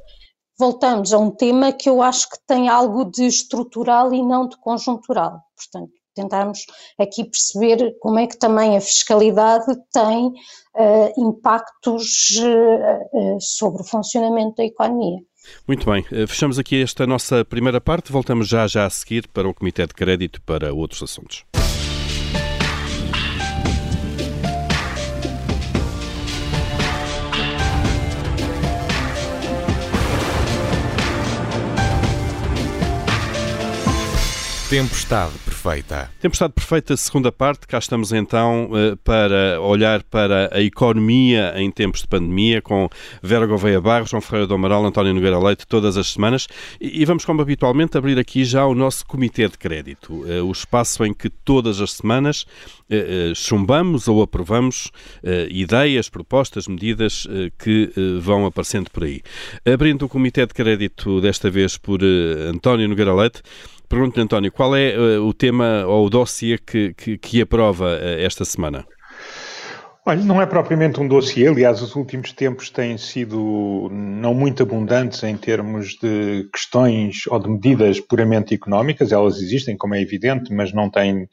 voltamos 0.59 1.13
a 1.13 1.19
um 1.19 1.31
tema 1.31 1.73
que 1.73 1.89
eu 1.89 2.01
acho 2.01 2.29
que 2.29 2.37
tem 2.47 2.69
algo 2.69 3.05
de 3.05 3.25
estrutural 3.25 4.13
e 4.15 4.23
não 4.23 4.49
de 4.49 4.57
conjuntural. 4.59 5.41
Portanto, 5.57 5.93
tentarmos 6.15 6.61
aqui 6.99 7.25
perceber 7.25 7.97
como 8.01 8.19
é 8.19 8.27
que 8.27 8.39
também 8.39 8.77
a 8.77 8.81
fiscalidade 8.81 9.67
tem 9.93 10.29
uh, 10.29 11.13
impactos 11.21 12.39
uh, 12.41 13.41
sobre 13.41 13.83
o 13.83 13.85
funcionamento 13.85 14.57
da 14.57 14.65
economia. 14.65 15.19
Muito 15.69 15.91
bem, 15.91 16.03
fechamos 16.27 16.59
aqui 16.59 16.83
esta 16.83 17.07
nossa 17.07 17.45
primeira 17.45 17.79
parte, 17.79 18.11
voltamos 18.11 18.49
já 18.49 18.67
já 18.67 18.87
a 18.87 18.91
seguir 18.91 19.29
para 19.29 19.47
o 19.47 19.53
Comitê 19.53 19.87
de 19.87 19.93
Crédito 19.93 20.41
para 20.41 20.73
outros 20.73 21.03
assuntos. 21.03 21.45
Tempestade 34.71 35.35
Perfeita. 35.45 36.11
Tempestade 36.21 36.55
Perfeita, 36.55 36.97
segunda 36.97 37.31
parte. 37.31 37.67
Cá 37.67 37.79
estamos 37.79 38.13
então 38.13 38.71
eh, 38.73 38.97
para 39.05 39.61
olhar 39.61 40.03
para 40.03 40.49
a 40.51 40.61
economia 40.63 41.53
em 41.57 41.71
tempos 41.71 42.01
de 42.01 42.09
pandemia 42.09 42.63
com 42.63 42.89
Vera 43.23 43.47
Gouveia 43.47 43.79
Barros, 43.79 44.09
João 44.09 44.23
Ferreira 44.23 44.47
do 44.47 44.55
Amaral, 44.55 44.85
António 44.85 45.13
Nogueira 45.13 45.39
Leite, 45.39 45.67
todas 45.67 45.99
as 45.99 46.07
semanas. 46.09 46.49
E 46.81 47.05
vamos, 47.05 47.27
como 47.27 47.43
habitualmente, 47.43 47.99
abrir 47.99 48.19
aqui 48.19 48.43
já 48.43 48.65
o 48.65 48.75
nosso 48.75 49.07
Comitê 49.07 49.49
de 49.49 49.59
Crédito, 49.59 50.25
eh, 50.27 50.41
o 50.41 50.51
espaço 50.51 51.05
em 51.05 51.13
que 51.13 51.29
todas 51.29 51.79
as 51.83 51.93
semanas 51.93 52.47
eh, 52.89 53.33
chumbamos 53.35 54.09
ou 54.09 54.23
aprovamos 54.23 54.91
ideias, 55.51 56.09
propostas, 56.09 56.67
medidas 56.67 57.27
que 57.59 57.91
vão 58.21 58.47
aparecendo 58.47 58.91
por 58.91 59.05
aí. 59.05 59.21
Abrindo 59.65 60.05
o 60.05 60.09
Comitê 60.09 60.47
de 60.47 60.55
Crédito, 60.55 61.21
desta 61.21 61.51
vez 61.51 61.79
por 61.79 62.01
António 62.03 62.89
Nogueira 62.89 63.15
Leite, 63.15 63.43
Pergunto-lhe, 63.89 64.25
António, 64.25 64.53
qual 64.53 64.75
é 64.75 64.97
uh, 64.97 65.27
o 65.27 65.33
tema 65.33 65.85
ou 65.87 66.07
o 66.07 66.11
dossiê 66.11 66.59
que, 66.59 66.95
que, 66.95 67.19
que 67.19 67.41
aprova 67.41 67.97
uh, 67.97 68.21
esta 68.21 68.45
semana? 68.45 68.85
Olha, 70.07 70.23
não 70.23 70.43
é 70.43 70.45
propriamente 70.45 71.01
um 71.01 71.09
dossiê, 71.09 71.49
aliás, 71.49 71.81
os 71.81 71.97
últimos 71.97 72.31
tempos 72.31 72.69
têm 72.69 72.99
sido 72.99 73.89
não 73.91 74.35
muito 74.35 74.63
abundantes 74.63 75.23
em 75.23 75.35
termos 75.35 75.97
de 75.97 76.47
questões 76.53 77.27
ou 77.27 77.39
de 77.39 77.49
medidas 77.49 78.01
puramente 78.01 78.53
económicas, 78.53 79.13
elas 79.13 79.41
existem, 79.41 79.79
como 79.79 79.95
é 79.95 80.03
evidente, 80.03 80.53
mas 80.53 80.75
não, 80.75 80.91
têm, 80.91 81.27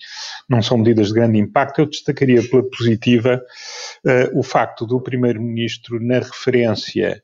não 0.48 0.62
são 0.62 0.78
medidas 0.78 1.08
de 1.08 1.13
grande 1.16 1.38
impacto. 1.38 1.82
Eu 1.82 1.86
destacaria 1.86 2.42
pela 2.48 2.63
positiva 2.63 3.42
uh, 4.06 4.40
o 4.40 4.42
facto 4.42 4.86
do 4.86 5.01
Primeiro-Ministro, 5.01 6.00
na 6.01 6.20
referência, 6.20 7.22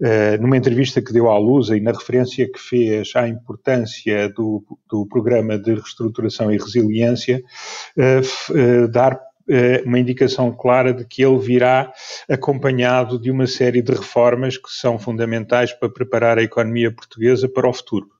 uh, 0.00 0.40
numa 0.40 0.56
entrevista 0.56 1.02
que 1.02 1.12
deu 1.12 1.30
à 1.30 1.36
Lusa 1.38 1.76
e 1.76 1.80
na 1.80 1.92
referência 1.92 2.50
que 2.50 2.58
fez 2.58 3.14
à 3.14 3.28
importância 3.28 4.30
do, 4.30 4.64
do 4.90 5.06
programa 5.06 5.58
de 5.58 5.74
reestruturação 5.74 6.50
e 6.50 6.56
resiliência, 6.56 7.42
uh, 7.98 8.88
dar 8.88 9.20
uma 9.84 9.98
indicação 9.98 10.52
clara 10.52 10.92
de 10.92 11.04
que 11.04 11.24
ele 11.24 11.38
virá 11.38 11.92
acompanhado 12.28 13.18
de 13.18 13.30
uma 13.30 13.46
série 13.46 13.82
de 13.82 13.92
reformas 13.92 14.56
que 14.56 14.70
são 14.70 14.98
fundamentais 14.98 15.72
para 15.72 15.88
preparar 15.88 16.38
a 16.38 16.42
economia 16.42 16.92
portuguesa 16.92 17.48
para 17.48 17.68
o 17.68 17.72
futuro. 17.72 18.15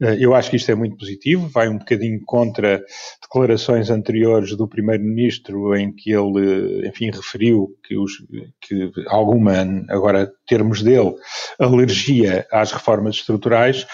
Eh, 0.00 0.16
eu 0.20 0.34
acho 0.34 0.50
que 0.50 0.56
isto 0.56 0.70
é 0.70 0.74
muito 0.74 0.96
positivo, 0.96 1.48
vai 1.48 1.68
um 1.68 1.78
bocadinho 1.78 2.20
contra 2.24 2.82
declarações 3.22 3.90
anteriores 3.90 4.56
do 4.56 4.68
Primeiro-Ministro, 4.68 5.76
em 5.76 5.92
que 5.92 6.10
ele, 6.12 6.86
enfim, 6.86 7.10
referiu 7.10 7.76
que, 7.84 7.96
os, 7.96 8.12
que 8.60 8.90
alguma, 9.08 9.52
agora 9.88 10.30
termos 10.46 10.82
dele, 10.82 11.14
alergia 11.58 12.46
às 12.52 12.72
reformas 12.72 13.16
estruturais, 13.16 13.86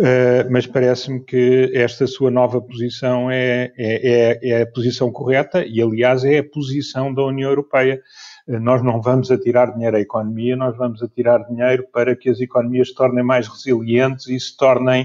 eh, 0.00 0.46
mas 0.50 0.66
parece-me 0.66 1.24
que 1.24 1.70
esta 1.74 2.06
sua 2.06 2.30
nova 2.30 2.60
posição 2.60 3.30
é, 3.30 3.72
é, 3.76 4.38
é, 4.42 4.50
é 4.50 4.62
a 4.62 4.66
posição 4.66 5.10
correta 5.10 5.64
e, 5.64 5.82
aliás, 5.82 6.24
é 6.24 6.38
a 6.38 6.44
posição 6.44 7.12
da 7.12 7.24
União 7.24 7.50
Europeia 7.50 8.00
nós 8.48 8.82
não 8.82 9.00
vamos 9.02 9.30
atirar 9.30 9.74
dinheiro 9.74 9.96
à 9.96 10.00
economia, 10.00 10.56
nós 10.56 10.76
vamos 10.76 11.02
atirar 11.02 11.46
dinheiro 11.46 11.86
para 11.92 12.16
que 12.16 12.30
as 12.30 12.40
economias 12.40 12.88
se 12.88 12.94
tornem 12.94 13.22
mais 13.22 13.46
resilientes 13.46 14.26
e 14.28 14.40
se 14.40 14.56
tornem 14.56 15.04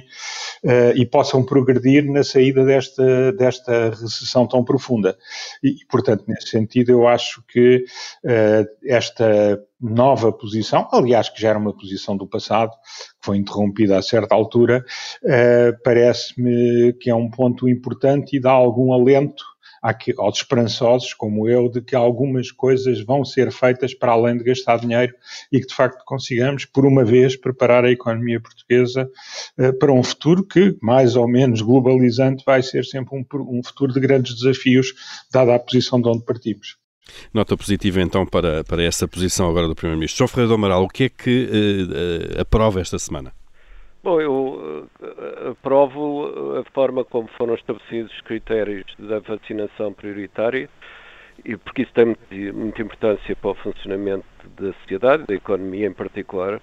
uh, 0.64 0.96
e 0.96 1.06
possam 1.06 1.44
progredir 1.44 2.10
na 2.10 2.24
saída 2.24 2.64
desta, 2.64 3.34
desta 3.34 3.90
recessão 3.90 4.48
tão 4.48 4.64
profunda. 4.64 5.18
E, 5.62 5.76
portanto, 5.90 6.24
nesse 6.28 6.48
sentido, 6.48 6.92
eu 6.92 7.08
acho 7.08 7.44
que 7.48 7.84
uh, 8.24 8.66
esta 8.86 9.62
nova 9.82 10.32
posição, 10.32 10.88
aliás, 10.94 11.28
que 11.28 11.42
já 11.42 11.50
era 11.50 11.60
uma 11.60 11.76
posição 11.76 12.16
do 12.16 12.26
passado, 12.26 12.72
que 12.72 13.26
foi 13.26 13.38
interrompida 13.38 13.98
a 13.98 14.02
certa 14.02 14.34
altura, 14.34 14.86
uh, 15.24 15.84
parece-me 15.84 16.94
que 16.94 17.10
é 17.10 17.16
um 17.16 17.30
ponto 17.30 17.68
importante 17.68 18.38
e 18.38 18.40
dá 18.40 18.52
algum 18.52 18.94
alento 18.94 19.53
aos 20.18 20.38
esperançosos 20.38 21.14
como 21.14 21.50
eu 21.50 21.68
de 21.68 21.82
que 21.82 21.96
algumas 21.96 22.52
coisas 22.52 23.04
vão 23.04 23.26
ser 23.26 23.52
feitas 23.52 23.94
para 23.94 24.14
além 24.14 24.38
de 24.38 24.44
gastar 24.44 24.80
dinheiro 24.80 25.14
e 25.52 25.60
que 25.60 25.68
de 25.68 25.76
facto 25.76 26.04
consigamos, 26.06 26.66
por 26.66 26.86
uma 26.86 27.04
vez, 27.04 27.36
preparar 27.36 27.84
a 27.84 27.92
economia 27.92 28.40
portuguesa 28.40 29.10
uh, 29.60 29.78
para 29.78 29.92
um 29.92 30.02
futuro 30.02 30.46
que, 30.46 30.78
mais 30.82 31.16
ou 31.16 31.28
menos 31.28 31.62
globalizante, 31.62 32.44
vai 32.46 32.64
ser 32.64 32.86
sempre 32.86 33.16
um, 33.16 33.26
um 33.58 33.62
futuro 33.64 33.92
de 33.92 34.00
grandes 34.00 34.36
desafios, 34.36 34.94
dada 35.32 35.54
a 35.56 35.60
posição 35.60 36.02
de 36.02 36.08
onde 36.08 36.24
partimos. 36.24 36.78
Nota 37.34 37.58
positiva 37.58 38.02
então 38.02 38.26
para, 38.26 38.64
para 38.64 38.82
essa 38.82 39.08
posição 39.08 39.50
agora 39.50 39.68
do 39.68 39.76
Primeiro-Ministro. 39.76 40.20
João 40.20 40.28
Ferreira 40.30 40.48
do 40.48 40.54
Amaral, 40.54 40.84
o 40.84 40.88
que 40.88 41.04
é 41.04 41.10
que 41.10 41.50
uh, 41.52 42.42
aprova 42.42 42.80
esta 42.80 42.98
semana? 42.98 43.34
Bom, 44.04 44.20
eu 44.20 44.90
aprovo 45.50 46.60
a 46.60 46.64
forma 46.74 47.06
como 47.06 47.26
foram 47.38 47.56
estabelecidos 47.56 48.14
os 48.14 48.20
critérios 48.20 48.84
da 49.00 49.20
vacinação 49.20 49.94
prioritária, 49.94 50.70
e 51.46 51.56
porque 51.56 51.84
isso 51.84 51.94
tem 51.94 52.14
muita 52.52 52.82
importância 52.82 53.34
para 53.34 53.52
o 53.52 53.56
funcionamento 53.56 54.26
da 54.58 54.74
sociedade, 54.74 55.24
da 55.24 55.34
economia 55.34 55.88
em 55.88 55.94
particular, 55.94 56.62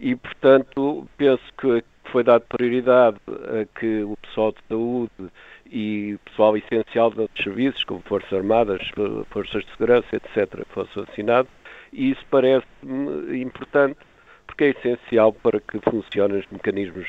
e 0.00 0.16
portanto 0.16 1.06
penso 1.16 1.44
que 1.56 1.84
foi 2.10 2.24
dado 2.24 2.42
prioridade 2.48 3.18
a 3.28 3.78
que 3.78 4.02
o 4.02 4.16
pessoal 4.16 4.50
de 4.50 4.58
saúde 4.68 5.32
e 5.70 6.14
o 6.14 6.18
pessoal 6.28 6.56
essencial 6.56 7.12
de 7.12 7.20
outros 7.20 7.44
serviços, 7.44 7.84
como 7.84 8.00
Forças 8.00 8.32
Armadas, 8.32 8.82
Forças 9.30 9.64
de 9.64 9.70
Segurança, 9.70 10.08
etc., 10.16 10.66
fosse 10.70 10.98
vacinado, 10.98 11.46
e 11.92 12.10
isso 12.10 12.26
parece-me 12.28 13.40
importante 13.40 14.00
porque 14.46 14.64
é 14.64 14.68
essencial 14.70 15.32
para 15.32 15.60
que 15.60 15.78
funcionem 15.80 16.38
os 16.38 16.46
mecanismos 16.50 17.06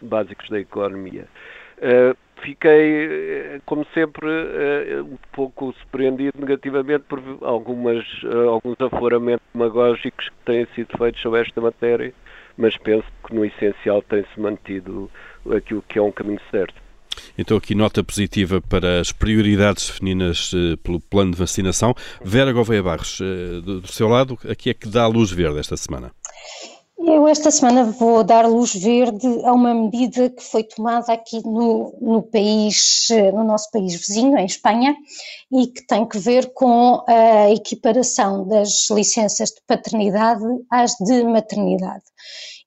básicos 0.00 0.48
da 0.48 0.60
economia. 0.60 1.26
Uh, 1.78 2.16
fiquei, 2.42 3.06
eh, 3.06 3.60
como 3.66 3.86
sempre, 3.92 4.26
uh, 4.26 5.04
um 5.04 5.18
pouco 5.32 5.74
surpreendido 5.74 6.38
negativamente 6.38 7.04
por 7.08 7.22
algumas, 7.42 8.04
alguns 8.48 8.80
aforamentos 8.80 9.46
demagógicos 9.52 10.28
que 10.28 10.44
têm 10.44 10.66
sido 10.74 10.96
feitos 10.96 11.20
sobre 11.20 11.42
esta 11.42 11.60
matéria, 11.60 12.14
mas 12.56 12.76
penso 12.78 13.06
que 13.26 13.34
no 13.34 13.44
essencial 13.44 14.02
tem-se 14.02 14.40
mantido 14.40 15.10
aquilo 15.54 15.84
que 15.86 15.98
é 15.98 16.02
um 16.02 16.12
caminho 16.12 16.40
certo. 16.50 16.74
Então, 17.36 17.56
aqui 17.56 17.74
nota 17.74 18.04
positiva 18.04 18.60
para 18.60 19.00
as 19.00 19.12
prioridades 19.12 19.88
definidas 19.88 20.52
pelo 20.82 21.00
plano 21.00 21.32
de 21.32 21.38
vacinação. 21.38 21.94
Vera 22.22 22.52
Gouveia 22.52 22.82
Barros, 22.82 23.18
do, 23.18 23.80
do 23.80 23.88
seu 23.88 24.08
lado, 24.08 24.38
aqui 24.48 24.70
é 24.70 24.74
que 24.74 24.88
dá 24.88 25.04
a 25.04 25.06
luz 25.06 25.30
verde 25.30 25.58
esta 25.58 25.76
semana? 25.76 26.12
Eu 26.98 27.28
esta 27.28 27.50
semana 27.50 27.84
vou 27.84 28.24
dar 28.24 28.46
luz 28.48 28.74
verde 28.74 29.26
a 29.44 29.52
uma 29.52 29.74
medida 29.74 30.30
que 30.30 30.42
foi 30.42 30.64
tomada 30.64 31.12
aqui 31.12 31.40
no, 31.44 31.94
no 32.00 32.22
país, 32.22 33.08
no 33.34 33.44
nosso 33.44 33.70
país 33.70 33.94
vizinho, 33.94 34.36
em 34.38 34.46
Espanha, 34.46 34.96
e 35.52 35.66
que 35.66 35.86
tem 35.86 36.08
que 36.08 36.18
ver 36.18 36.52
com 36.54 37.04
a 37.06 37.50
equiparação 37.50 38.48
das 38.48 38.88
licenças 38.90 39.50
de 39.50 39.60
paternidade 39.66 40.42
às 40.70 40.92
de 40.92 41.22
maternidade. 41.24 42.04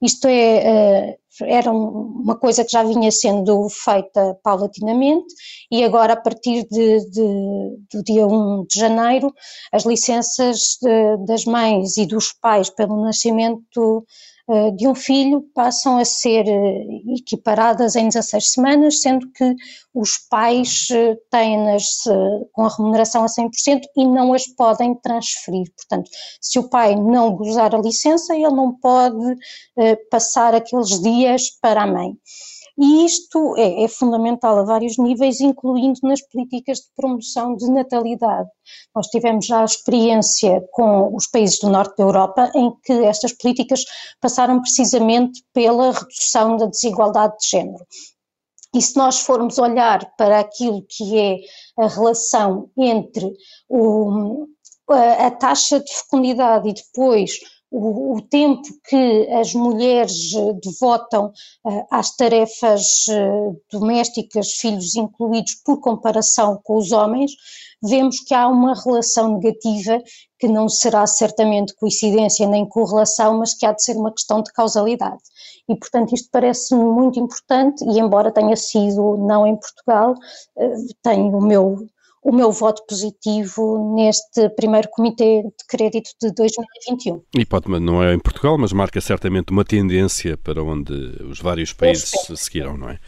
Isto 0.02 0.28
é, 0.28 0.58
eh, 0.58 1.18
era 1.42 1.72
uma 1.72 2.38
coisa 2.38 2.64
que 2.64 2.72
já 2.72 2.84
vinha 2.84 3.12
sendo 3.12 3.68
feita 3.70 4.38
paulatinamente 4.44 5.34
e 5.72 5.84
agora, 5.84 6.14
a 6.14 6.22
partir 6.22 6.68
de, 6.70 7.10
de, 7.10 7.78
do 7.94 8.04
dia 8.04 8.26
1 8.26 8.66
de 8.70 8.80
janeiro, 8.80 9.34
as 9.72 9.86
licenças 9.86 10.78
de, 10.82 11.26
das 11.26 11.46
mães 11.46 11.98
e 11.98 12.06
dos 12.06 12.34
pais 12.34 12.70
pelo 12.70 13.02
nascimento 13.02 14.06
de 14.76 14.88
um 14.88 14.96
filho 14.96 15.42
passam 15.54 15.98
a 15.98 16.06
ser 16.06 16.48
eh, 16.48 16.86
equiparadas 17.16 17.96
em 17.96 18.08
16 18.08 18.52
semanas, 18.52 19.02
sendo 19.02 19.32
que 19.32 19.56
os 19.94 20.18
pais 20.30 20.88
eh, 20.92 21.16
têm-nas 21.30 22.04
com 22.52 22.66
a 22.66 22.76
remuneração 22.76 23.24
a 23.24 23.28
100% 23.28 23.82
e 23.96 24.06
não 24.06 24.34
as 24.34 24.48
podem 24.48 24.96
transferir. 24.96 25.72
Portanto, 25.76 26.10
se 26.42 26.58
o 26.58 26.70
pai 26.70 26.96
não 26.96 27.36
gozar 27.36 27.76
a 27.76 27.80
licença, 27.80 28.34
ele 28.34 28.50
não 28.50 28.74
pode 28.74 29.38
passar 30.10 30.56
aqueles 30.56 31.00
dias 31.02 31.50
para 31.62 31.84
a 31.84 31.88
mãe. 31.88 32.14
E 32.82 33.06
isto 33.06 33.58
é, 33.58 33.84
é, 33.84 33.88
fundamental 33.90 34.58
a 34.58 34.64
vários 34.64 34.98
níveis, 34.98 35.42
incluindo 35.42 36.00
nas 36.04 36.22
políticas 36.22 36.78
de 36.78 36.86
promoção 36.96 37.54
de 37.58 37.70
natalidade. 37.70 38.48
Nós 38.96 39.08
tivemos 39.08 39.46
já 39.46 39.62
a 39.62 39.66
experiência 39.66 40.66
com 40.72 41.14
os 41.14 41.28
países 41.28 41.60
do 41.60 41.70
norte 41.70 41.98
da 41.98 42.06
Europa, 42.06 42.50
em 42.56 42.72
que 42.82 42.94
estas 43.04 43.34
políticas 43.34 43.84
passaram 44.22 44.62
precisamente 44.62 45.44
pela 45.54 45.92
redução 45.92 46.56
da 46.56 46.68
desigualdade 46.68 47.36
de 47.40 47.50
género. 47.50 47.86
E 48.74 48.82
se 48.82 48.96
nós 48.96 49.20
formos 49.20 49.58
olhar 49.58 50.16
para 50.16 50.40
aquilo 50.40 50.86
que 50.88 51.18
é 51.18 51.38
a 51.84 51.88
relação 51.88 52.70
entre 52.78 53.34
o, 53.68 54.48
a, 54.90 55.28
a 55.28 55.32
taxa 55.32 55.82
de 55.82 55.92
fecundidade 55.92 56.70
e 56.70 56.74
depois 56.74 57.40
o, 57.72 58.16
o, 58.16 58.22
tempo 58.22 58.64
que 58.88 59.28
as 59.32 59.54
mulheres 59.54 60.32
devotam 60.64 61.32
uh, 61.64 61.86
às 61.92 62.16
tarefas 62.16 63.06
uh, 63.10 63.60
domésticas, 63.72 64.54
filhos 64.54 64.96
incluídos, 64.96 65.56
por 65.64 65.80
comparação 65.80 66.60
com 66.64 66.78
os 66.78 66.92
homens, 66.92 67.32
vemos 67.82 68.20
que 68.22 68.34
há 68.34 68.48
uma 68.48 68.74
relação 68.74 69.36
negativa 69.36 70.02
que 70.40 70.48
não 70.48 70.68
será 70.68 71.06
certamente 71.06 71.76
coincidência 71.76 72.48
nem 72.48 72.68
correlação, 72.68 73.38
mas 73.38 73.54
que 73.54 73.66
há 73.66 73.72
de 73.72 73.84
ser 73.84 73.96
uma 73.98 74.12
questão 74.12 74.42
de 74.42 74.52
causalidade. 74.52 75.22
E, 75.68 75.76
portanto, 75.76 76.16
isto 76.16 76.30
parece-me 76.32 76.84
muito 76.84 77.20
importante 77.20 77.84
e, 77.86 78.00
embora 78.00 78.32
tenha 78.32 78.56
sido 78.56 79.18
não 79.18 79.46
em 79.46 79.56
Portugal, 79.56 80.14
uh, 80.14 80.94
tenho 81.04 81.38
o 81.38 81.42
meu 81.42 81.88
o 82.22 82.32
meu 82.34 82.52
voto 82.52 82.84
positivo 82.88 83.96
neste 83.96 84.50
primeiro 84.50 84.90
Comitê 84.90 85.42
de 85.44 85.66
Crédito 85.68 86.10
de 86.22 86.32
2021. 86.34 87.22
E 87.38 87.46
pode, 87.46 87.68
não 87.80 88.04
é 88.04 88.14
em 88.14 88.20
Portugal, 88.20 88.58
mas 88.58 88.74
marca 88.74 89.00
certamente 89.00 89.52
uma 89.52 89.64
tendência 89.64 90.38
para 90.38 90.64
onde 90.64 90.94
os 91.30 91.40
vários 91.40 91.74
países 91.74 92.12
seguirão, 92.36 92.78
não 92.78 92.90
é? 92.90 93.00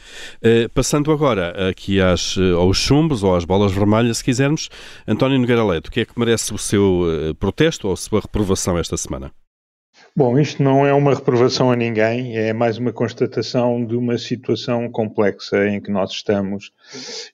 Uh, 0.43 0.69
passando 0.73 1.11
agora 1.11 1.69
aqui 1.69 1.99
às, 1.99 2.35
aos 2.57 2.77
chumbos 2.77 3.23
ou 3.23 3.35
às 3.35 3.45
bolas 3.45 3.71
vermelhas, 3.71 4.17
se 4.17 4.23
quisermos, 4.23 4.69
António 5.07 5.39
Nogueira 5.39 5.63
Leite, 5.63 5.89
o 5.89 5.91
que 5.91 6.01
é 6.01 6.05
que 6.05 6.17
merece 6.17 6.53
o 6.53 6.57
seu 6.57 7.01
uh, 7.01 7.35
protesto 7.35 7.87
ou 7.87 7.93
a 7.93 7.97
sua 7.97 8.21
reprovação 8.21 8.77
esta 8.77 8.95
semana? 8.95 9.31
Bom, 10.15 10.37
isto 10.37 10.61
não 10.61 10.85
é 10.85 10.93
uma 10.93 11.13
reprovação 11.13 11.71
a 11.71 11.75
ninguém, 11.75 12.35
é 12.37 12.51
mais 12.51 12.77
uma 12.77 12.91
constatação 12.91 13.85
de 13.85 13.95
uma 13.95 14.17
situação 14.17 14.89
complexa 14.89 15.67
em 15.67 15.79
que 15.79 15.89
nós 15.89 16.11
estamos 16.11 16.71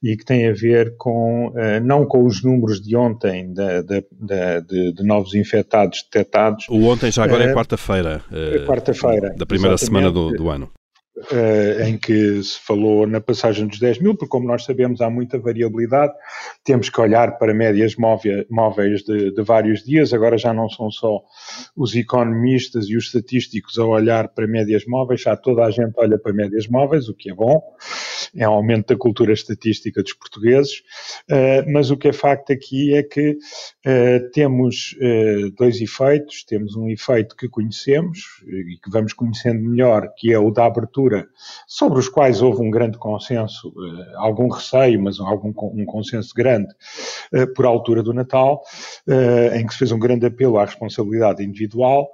e 0.01 0.15
que 0.15 0.23
tem 0.23 0.47
a 0.47 0.53
ver 0.53 0.95
com, 0.95 1.47
uh, 1.47 1.83
não 1.83 2.05
com 2.05 2.23
os 2.23 2.43
números 2.43 2.79
de 2.79 2.95
ontem 2.95 3.51
da, 3.51 3.81
da, 3.81 4.03
da, 4.11 4.59
de, 4.59 4.93
de, 4.93 5.03
novos 5.03 5.33
infectados 5.33 6.03
detectados. 6.03 6.67
O 6.69 6.83
ontem 6.83 7.11
já 7.11 7.23
agora 7.23 7.45
é 7.45 7.49
eh, 7.49 7.53
quarta-feira. 7.53 8.23
É 8.31 8.65
quarta-feira. 8.65 9.33
Da 9.35 9.45
primeira 9.45 9.77
semana 9.77 10.11
do, 10.11 10.31
do 10.31 10.49
ano. 10.49 10.69
Uh, 11.17 11.81
em 11.81 11.97
que 11.97 12.43
se 12.43 12.59
falou 12.59 13.07
na 13.07 13.19
passagem 13.19 13.65
dos 13.65 13.79
10 13.79 13.97
mil, 14.01 14.13
porque 14.13 14.29
como 14.29 14.45
nós 14.45 14.63
sabemos 14.63 15.01
há 15.01 15.09
muita 15.09 15.39
variabilidade, 15.39 16.13
temos 16.63 16.91
que 16.91 17.01
olhar 17.01 17.39
para 17.39 17.55
médias 17.55 17.95
móveis 17.95 19.01
de, 19.01 19.31
de, 19.31 19.41
vários 19.41 19.83
dias, 19.83 20.13
agora 20.13 20.37
já 20.37 20.53
não 20.53 20.69
são 20.69 20.91
só 20.91 21.23
os 21.75 21.95
economistas 21.95 22.87
e 22.87 22.95
os 22.95 23.05
estatísticos 23.05 23.79
a 23.79 23.85
olhar 23.85 24.27
para 24.27 24.45
médias 24.45 24.85
móveis, 24.85 25.21
já 25.21 25.35
toda 25.35 25.65
a 25.65 25.71
gente 25.71 25.93
olha 25.97 26.19
para 26.19 26.31
médias 26.31 26.67
móveis, 26.67 27.09
o 27.09 27.15
que 27.15 27.31
é 27.31 27.33
bom, 27.33 27.63
é 28.35 28.47
um 28.47 28.53
aumento 28.53 28.87
da 28.93 28.97
cultura 28.97 29.33
estatística 29.33 30.01
dos 30.01 30.13
portugueses, 30.13 30.79
uh, 31.29 31.71
mas 31.71 31.91
o 31.91 31.97
que 31.97 32.07
é 32.07 32.13
facto 32.13 32.51
aqui 32.51 32.95
é 32.95 33.03
que 33.03 33.31
uh, 33.31 34.31
temos 34.33 34.95
dois 35.57 35.81
efeitos, 35.81 36.43
temos 36.43 36.75
um 36.75 36.89
efeito 36.89 37.35
que 37.35 37.47
conhecemos 37.47 38.19
e 38.47 38.77
que 38.77 38.89
vamos 38.89 39.13
conhecendo 39.13 39.61
melhor, 39.61 40.09
que 40.17 40.33
é 40.33 40.39
o 40.39 40.51
da 40.51 40.65
abertura 40.65 41.27
sobre 41.67 41.99
os 41.99 42.09
quais 42.09 42.41
houve 42.41 42.61
um 42.61 42.69
grande 42.69 42.97
consenso, 42.97 43.73
eh, 43.77 44.13
algum 44.15 44.49
receio, 44.49 45.01
mas 45.01 45.19
algum, 45.19 45.53
um 45.73 45.85
consenso 45.85 46.33
grande 46.35 46.73
eh, 47.33 47.45
por 47.45 47.65
altura 47.65 48.01
do 48.03 48.13
Natal, 48.13 48.61
eh, 49.07 49.59
em 49.59 49.65
que 49.65 49.73
se 49.73 49.79
fez 49.79 49.91
um 49.91 49.99
grande 49.99 50.25
apelo 50.25 50.57
à 50.57 50.65
responsabilidade 50.65 51.43
individual 51.43 52.09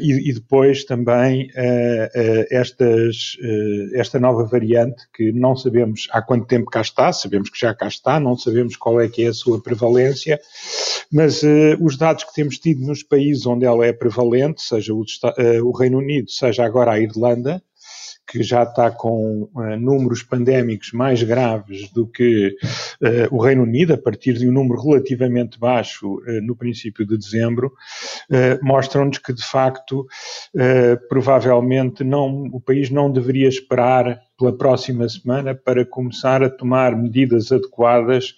e, 0.00 0.30
e 0.30 0.32
depois 0.32 0.84
também 0.84 1.48
estas, 2.50 3.36
esta 3.94 4.18
nova 4.20 4.44
variante 4.44 5.02
que 5.12 5.32
não 5.32 5.56
sabemos 5.56 6.06
há 6.10 6.22
quanto 6.22 6.46
tempo 6.46 6.70
cá 6.70 6.80
está, 6.80 7.12
sabemos 7.12 7.50
que 7.50 7.58
já 7.58 7.74
cá 7.74 7.88
está, 7.88 8.20
não 8.20 8.36
sabemos 8.36 8.76
qual 8.76 9.00
é 9.00 9.08
que 9.08 9.24
é 9.24 9.28
a 9.28 9.34
sua 9.34 9.60
prevalência, 9.60 10.40
mas 11.12 11.42
os 11.80 11.96
dados 11.96 12.24
que 12.24 12.34
temos 12.34 12.58
tido 12.58 12.86
nos 12.86 13.02
países 13.02 13.46
onde 13.46 13.64
ela 13.64 13.84
é 13.84 13.92
prevalente, 13.92 14.62
seja 14.62 14.94
o, 14.94 15.04
o 15.64 15.76
Reino 15.76 15.98
Unido, 15.98 16.30
seja 16.30 16.64
agora 16.64 16.92
a 16.92 17.00
Irlanda, 17.00 17.62
que 18.26 18.42
já 18.42 18.62
está 18.62 18.90
com 18.90 19.48
uh, 19.54 19.76
números 19.78 20.22
pandémicos 20.22 20.92
mais 20.92 21.22
graves 21.22 21.90
do 21.92 22.06
que 22.06 22.56
uh, 23.02 23.34
o 23.34 23.40
Reino 23.40 23.62
Unido, 23.62 23.94
a 23.94 23.98
partir 23.98 24.34
de 24.34 24.48
um 24.48 24.52
número 24.52 24.80
relativamente 24.80 25.58
baixo 25.58 26.16
uh, 26.16 26.40
no 26.42 26.56
princípio 26.56 27.06
de 27.06 27.16
dezembro, 27.16 27.72
mostram-nos 28.62 29.18
que, 29.18 29.32
de 29.32 29.44
facto, 29.44 30.06
provavelmente 31.08 32.02
não, 32.02 32.44
o 32.52 32.60
país 32.60 32.90
não 32.90 33.10
deveria 33.10 33.48
esperar 33.48 34.20
pela 34.38 34.56
próxima 34.56 35.08
semana 35.08 35.54
para 35.54 35.84
começar 35.84 36.42
a 36.42 36.50
tomar 36.50 36.96
medidas 36.96 37.52
adequadas 37.52 38.34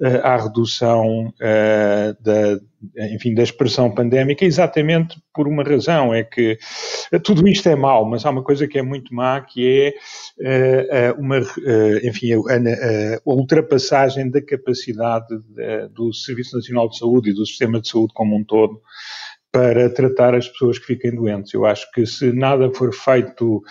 uh, 0.00 0.18
à 0.22 0.36
redução 0.36 1.28
uh, 1.28 2.22
da, 2.22 2.60
enfim, 3.14 3.34
da 3.34 3.42
expressão 3.42 3.90
pandémica, 3.90 4.44
exatamente 4.44 5.20
por 5.34 5.48
uma 5.48 5.62
razão, 5.62 6.14
é 6.14 6.22
que 6.22 6.58
uh, 7.12 7.20
tudo 7.20 7.48
isto 7.48 7.68
é 7.68 7.74
mau, 7.74 8.04
mas 8.04 8.26
há 8.26 8.30
uma 8.30 8.42
coisa 8.42 8.68
que 8.68 8.78
é 8.78 8.82
muito 8.82 9.14
má, 9.14 9.40
que 9.40 9.94
é 10.40 11.12
uma, 11.18 11.38
enfim, 12.02 12.32
a, 12.32 12.36
a, 12.36 13.20
ultrapassagem 13.24 14.30
da 14.30 14.40
capacidade 14.42 15.26
do 15.94 16.12
Serviço 16.12 16.56
Nacional 16.56 16.88
de 16.88 16.98
Saúde 16.98 17.30
e 17.30 17.34
do 17.34 17.44
sistema 17.46 17.80
de 17.80 17.88
saúde 17.88 18.12
como 18.14 18.36
um 18.36 18.44
todo 18.44 18.80
para 19.50 19.88
tratar 19.88 20.34
as 20.34 20.46
pessoas 20.46 20.78
que 20.78 20.86
fiquem 20.86 21.14
doentes. 21.14 21.54
Eu 21.54 21.64
acho 21.64 21.90
que 21.92 22.04
se 22.06 22.32
nada 22.32 22.70
for 22.70 22.92
feito 22.92 23.62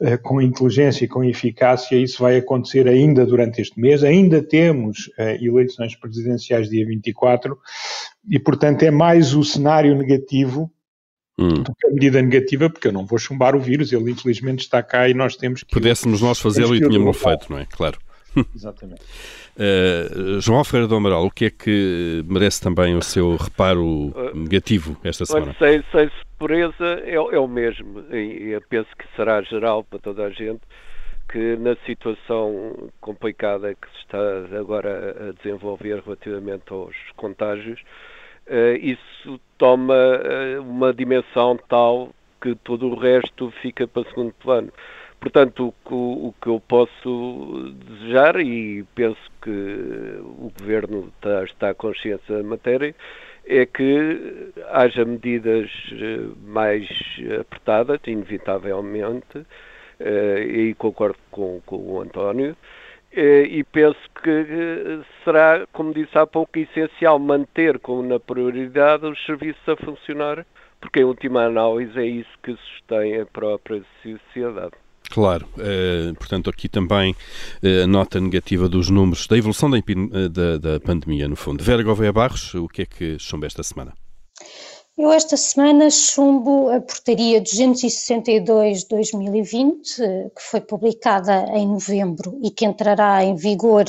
uh, 0.00 0.22
com 0.22 0.40
inteligência 0.40 1.04
e 1.04 1.08
com 1.08 1.22
eficácia, 1.22 1.96
isso 1.96 2.22
vai 2.22 2.38
acontecer 2.38 2.88
ainda 2.88 3.26
durante 3.26 3.60
este 3.60 3.78
mês. 3.78 4.02
Ainda 4.02 4.42
temos 4.42 5.08
uh, 5.18 5.44
eleições 5.44 5.94
presidenciais 5.94 6.68
dia 6.68 6.86
24 6.86 7.56
e, 8.28 8.38
portanto, 8.38 8.82
é 8.82 8.90
mais 8.90 9.34
o 9.34 9.44
cenário 9.44 9.94
negativo 9.96 10.70
Hum. 11.38 11.62
do 11.62 11.74
que 11.74 11.86
a 11.86 11.90
medida 11.90 12.22
negativa, 12.22 12.70
porque 12.70 12.88
eu 12.88 12.92
não 12.92 13.04
vou 13.04 13.18
chumbar 13.18 13.54
o 13.54 13.60
vírus, 13.60 13.92
ele 13.92 14.10
infelizmente 14.10 14.60
está 14.60 14.82
cá 14.82 15.06
e 15.06 15.12
nós 15.12 15.36
temos 15.36 15.62
que. 15.62 15.70
Pudéssemos 15.70 16.22
nós 16.22 16.38
fazê-lo 16.38 16.74
e 16.74 16.80
tínhamos 16.80 17.14
feito, 17.14 17.52
não 17.52 17.58
é? 17.58 17.66
Claro. 17.66 17.98
Exatamente. 18.54 19.02
Uh, 19.56 20.40
João 20.40 20.62
Ferreira 20.64 20.88
do 20.88 20.96
Amaral, 20.96 21.24
o 21.26 21.30
que 21.30 21.46
é 21.46 21.50
que 21.50 22.24
merece 22.26 22.60
também 22.60 22.94
o 22.94 23.02
seu 23.02 23.36
reparo 23.36 24.12
negativo 24.34 24.96
esta 25.02 25.24
semana? 25.24 25.54
Sem, 25.58 25.82
sem 25.90 26.10
surpresa, 26.10 27.00
é, 27.04 27.14
é 27.14 27.38
o 27.38 27.48
mesmo. 27.48 28.04
E 28.14 28.50
eu 28.50 28.62
penso 28.68 28.88
que 28.96 29.04
será 29.16 29.42
geral 29.42 29.84
para 29.84 29.98
toda 29.98 30.24
a 30.24 30.30
gente 30.30 30.60
que 31.28 31.56
na 31.56 31.76
situação 31.84 32.90
complicada 33.00 33.74
que 33.74 33.88
se 33.90 33.98
está 33.98 34.58
agora 34.58 35.28
a 35.28 35.42
desenvolver 35.42 36.02
relativamente 36.04 36.72
aos 36.72 36.94
contágios, 37.16 37.80
uh, 38.46 38.76
isso 38.80 39.40
toma 39.58 39.94
uh, 39.94 40.62
uma 40.62 40.92
dimensão 40.92 41.58
tal 41.68 42.10
que 42.40 42.54
todo 42.54 42.88
o 42.88 42.98
resto 42.98 43.50
fica 43.62 43.86
para 43.86 44.08
segundo 44.08 44.32
plano. 44.34 44.72
Portanto, 45.20 45.74
o, 45.90 46.28
o, 46.28 46.34
que 46.40 46.48
eu 46.48 46.60
posso 46.60 47.74
desejar, 47.88 48.38
e 48.40 48.84
penso 48.94 49.20
que 49.42 49.50
o 50.20 50.52
Governo 50.58 51.12
está, 51.16 51.44
está 51.44 51.74
consciente 51.74 52.22
da 52.32 52.42
matéria, 52.42 52.94
é 53.46 53.64
que 53.64 54.52
haja 54.70 55.04
medidas 55.04 55.70
eh, 55.92 56.28
mais 56.44 56.88
apertadas, 57.40 58.00
inevitavelmente, 58.06 59.46
eh, 60.00 60.42
e 60.42 60.74
concordo 60.74 61.18
com, 61.30 61.60
com 61.64 61.76
o 61.76 62.00
António, 62.00 62.56
eh, 63.12 63.44
e 63.44 63.64
penso 63.64 64.00
que 64.22 65.02
será, 65.24 65.66
como 65.72 65.94
disse 65.94 66.18
há 66.18 66.26
pouco, 66.26 66.58
essencial 66.58 67.18
manter 67.18 67.78
como 67.78 68.02
na 68.02 68.18
prioridade 68.18 69.06
os 69.06 69.24
serviços 69.24 69.68
a 69.68 69.76
funcionar, 69.76 70.44
porque 70.80 71.00
em 71.00 71.04
última 71.04 71.44
análise 71.44 71.98
é 71.98 72.04
isso 72.04 72.38
que 72.42 72.52
sustém 72.56 73.20
a 73.20 73.26
própria 73.26 73.82
sociedade. 74.02 74.85
Claro, 75.10 75.48
uh, 75.56 76.14
portanto, 76.16 76.50
aqui 76.50 76.68
também 76.68 77.12
uh, 77.12 77.84
a 77.84 77.86
nota 77.86 78.20
negativa 78.20 78.68
dos 78.68 78.90
números 78.90 79.26
da 79.26 79.36
evolução 79.36 79.70
da, 79.70 79.78
eh, 79.78 79.82
da, 80.28 80.58
da 80.58 80.78
pandemia, 80.80 81.28
no 81.28 81.36
fundo. 81.36 81.62
Vera 81.62 81.82
Gouveia 81.82 82.12
Barros, 82.12 82.54
o 82.54 82.68
que 82.68 82.82
é 82.82 82.86
que 82.86 83.18
chumba 83.18 83.46
esta 83.46 83.62
semana? 83.62 83.94
Eu 84.98 85.12
esta 85.12 85.36
semana 85.36 85.90
chumbo 85.90 86.70
a 86.70 86.80
portaria 86.80 87.42
262-2020, 87.42 90.30
que 90.34 90.42
foi 90.42 90.60
publicada 90.60 91.44
em 91.54 91.66
novembro 91.66 92.40
e 92.42 92.50
que 92.50 92.64
entrará 92.64 93.22
em 93.22 93.36
vigor 93.36 93.84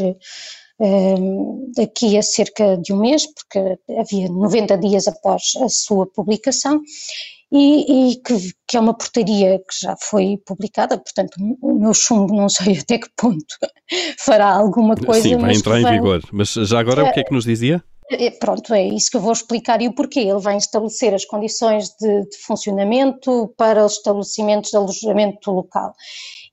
daqui 1.75 2.17
a 2.17 2.21
cerca 2.21 2.77
de 2.77 2.93
um 2.93 2.99
mês, 2.99 3.25
porque 3.25 3.79
havia 3.97 4.29
90 4.29 4.77
dias 4.77 5.07
após 5.07 5.53
a 5.61 5.69
sua 5.69 6.05
publicação, 6.05 6.81
e, 7.51 8.11
e 8.11 8.15
que, 8.17 8.33
que, 8.67 8.77
é 8.77 8.79
uma 8.79 8.93
portaria 8.93 9.59
que 9.59 9.79
já 9.81 9.95
foi 9.97 10.37
publicada, 10.45 10.97
portanto 10.97 11.35
o 11.61 11.79
meu 11.79 11.93
chumbo 11.93 12.35
não 12.35 12.49
sei 12.49 12.77
até 12.79 12.97
que 12.97 13.09
ponto 13.15 13.55
fará 14.19 14.49
alguma 14.49 14.95
coisa. 14.95 15.21
Sim, 15.21 15.37
vai 15.37 15.53
entrar 15.53 15.79
em 15.79 15.89
vigor, 15.89 16.21
mas 16.31 16.53
já 16.53 16.79
agora 16.79 17.05
o 17.05 17.13
que 17.13 17.19
é 17.19 17.23
que 17.23 17.33
nos 17.33 17.45
dizia? 17.45 17.83
É, 18.09 18.31
pronto, 18.31 18.73
é 18.73 18.85
isso 18.85 19.11
que 19.11 19.17
eu 19.17 19.21
vou 19.21 19.33
explicar 19.33 19.81
e 19.81 19.87
o 19.87 19.93
porquê. 19.93 20.21
Ele 20.21 20.39
vai 20.39 20.55
estabelecer 20.55 21.13
as 21.13 21.25
condições 21.25 21.89
de, 21.99 22.21
de 22.21 22.37
funcionamento 22.37 23.53
para 23.57 23.85
os 23.85 23.93
estabelecimentos 23.93 24.71
de 24.71 24.77
alojamento 24.77 25.51
local. 25.51 25.93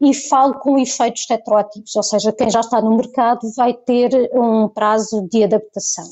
E 0.01 0.15
falo 0.15 0.59
com 0.59 0.79
efeitos 0.79 1.27
retroativos, 1.29 1.95
ou 1.97 2.03
seja, 2.03 2.33
quem 2.33 2.51
já 2.51 2.61
está 2.61 2.81
no 2.81 2.97
mercado 2.97 3.41
vai 3.57 3.75
ter 3.75 4.31
um 4.33 4.69
prazo 4.69 5.27
de 5.31 5.45
adaptação. 5.45 6.05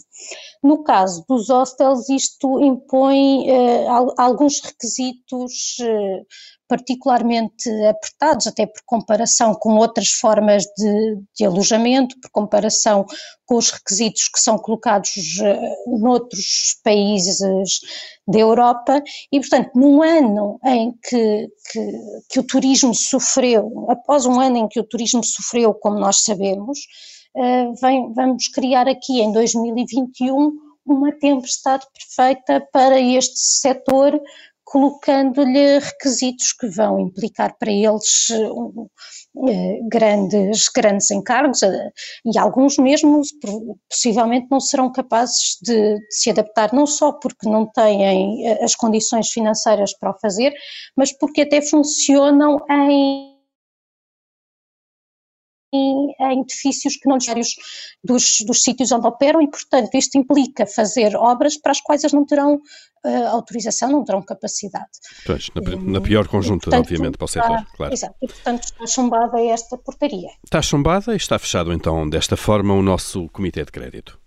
No 0.62 0.84
caso 0.84 1.24
dos 1.28 1.48
hostels, 1.48 2.08
isto 2.08 2.60
impõe 2.60 3.50
uh, 3.50 4.14
alguns 4.16 4.60
requisitos 4.60 5.76
uh, 5.80 6.26
particularmente 6.72 7.68
apertados, 7.84 8.46
até 8.46 8.64
por 8.64 8.80
comparação 8.86 9.54
com 9.54 9.76
outras 9.76 10.08
formas 10.08 10.64
de, 10.78 11.18
de, 11.36 11.44
alojamento, 11.44 12.18
por 12.18 12.30
comparação 12.30 13.04
com 13.44 13.56
os 13.56 13.68
requisitos 13.68 14.26
que 14.28 14.40
são 14.40 14.56
colocados 14.56 15.10
uh, 15.42 15.98
noutros 15.98 16.80
países 16.82 17.40
da 18.26 18.38
Europa, 18.38 19.02
e 19.30 19.38
portanto, 19.38 19.70
num 19.74 20.02
ano 20.02 20.58
em 20.64 20.94
que, 21.06 21.50
que, 21.70 21.92
que 22.30 22.40
o 22.40 22.42
turismo 22.42 22.94
sofreu, 22.94 23.84
após 23.90 24.24
um 24.24 24.40
ano 24.40 24.56
em 24.56 24.66
que 24.66 24.80
o 24.80 24.84
turismo 24.84 25.22
sofreu, 25.22 25.74
como 25.74 25.98
nós 25.98 26.22
sabemos, 26.22 26.78
uh, 27.36 27.74
vem, 27.82 28.14
vamos 28.14 28.48
criar 28.48 28.88
aqui 28.88 29.20
em 29.20 29.30
2021 29.30 30.72
uma 30.86 31.12
tempestade 31.12 31.86
perfeita 31.92 32.66
para 32.72 32.98
este 32.98 33.38
setor, 33.38 34.18
colocando-lhe 34.72 35.80
requisitos 35.80 36.54
que 36.54 36.66
vão 36.66 36.98
implicar 36.98 37.54
para 37.58 37.70
eles 37.70 38.30
uh, 38.30 38.88
grandes, 39.86 40.64
grandes 40.74 41.10
encargos 41.10 41.60
uh, 41.60 41.92
e 42.24 42.38
alguns 42.38 42.78
mesmo 42.78 43.20
possivelmente 43.86 44.46
não 44.50 44.60
serão 44.60 44.90
capazes 44.90 45.58
de, 45.60 45.98
de, 45.98 46.06
se 46.08 46.30
adaptar, 46.30 46.72
não 46.72 46.86
só 46.86 47.12
porque 47.12 47.46
não 47.46 47.66
têm 47.66 48.48
as 48.62 48.74
condições 48.74 49.28
financeiras 49.28 49.92
para 49.98 50.10
o 50.10 50.18
fazer, 50.18 50.54
mas 50.96 51.12
porque 51.12 51.42
até 51.42 51.60
funcionam 51.60 52.64
em 52.70 53.31
em, 55.72 56.40
edifícios 56.40 56.96
que 56.96 57.08
não 57.08 57.18
vários 57.26 57.54
dos, 58.04 58.38
dos 58.46 58.62
sítios 58.62 58.92
onde 58.92 59.06
operam 59.06 59.40
e, 59.40 59.48
portanto, 59.48 59.94
isto 59.94 60.16
implica 60.18 60.66
fazer 60.66 61.16
obras 61.16 61.56
para 61.56 61.72
as 61.72 61.80
quais 61.80 62.02
eles 62.04 62.12
não 62.12 62.24
terão 62.24 62.60
uh, 63.04 63.28
autorização, 63.28 63.90
não 63.90 64.04
terão 64.04 64.22
capacidade. 64.22 64.90
Pois, 65.26 65.48
na, 65.54 65.92
na 65.92 66.00
pior 66.00 66.28
conjuntura, 66.28 66.76
portanto, 66.76 66.92
obviamente, 66.92 67.18
para 67.18 67.24
o 67.24 67.28
setor, 67.28 67.58
está, 67.58 67.76
claro. 67.76 67.92
Exato, 67.92 68.14
e 68.22 68.26
portanto 68.26 68.64
está 68.64 68.86
chumbada 68.86 69.40
esta 69.40 69.78
portaria. 69.78 70.30
Está 70.44 70.62
chumbada 70.62 71.12
e 71.14 71.16
está 71.16 71.38
fechado 71.38 71.72
então 71.72 72.08
desta 72.08 72.36
forma 72.36 72.74
o 72.74 72.82
nosso 72.82 73.28
Comitê 73.28 73.64
de 73.64 73.72
Crédito. 73.72 74.18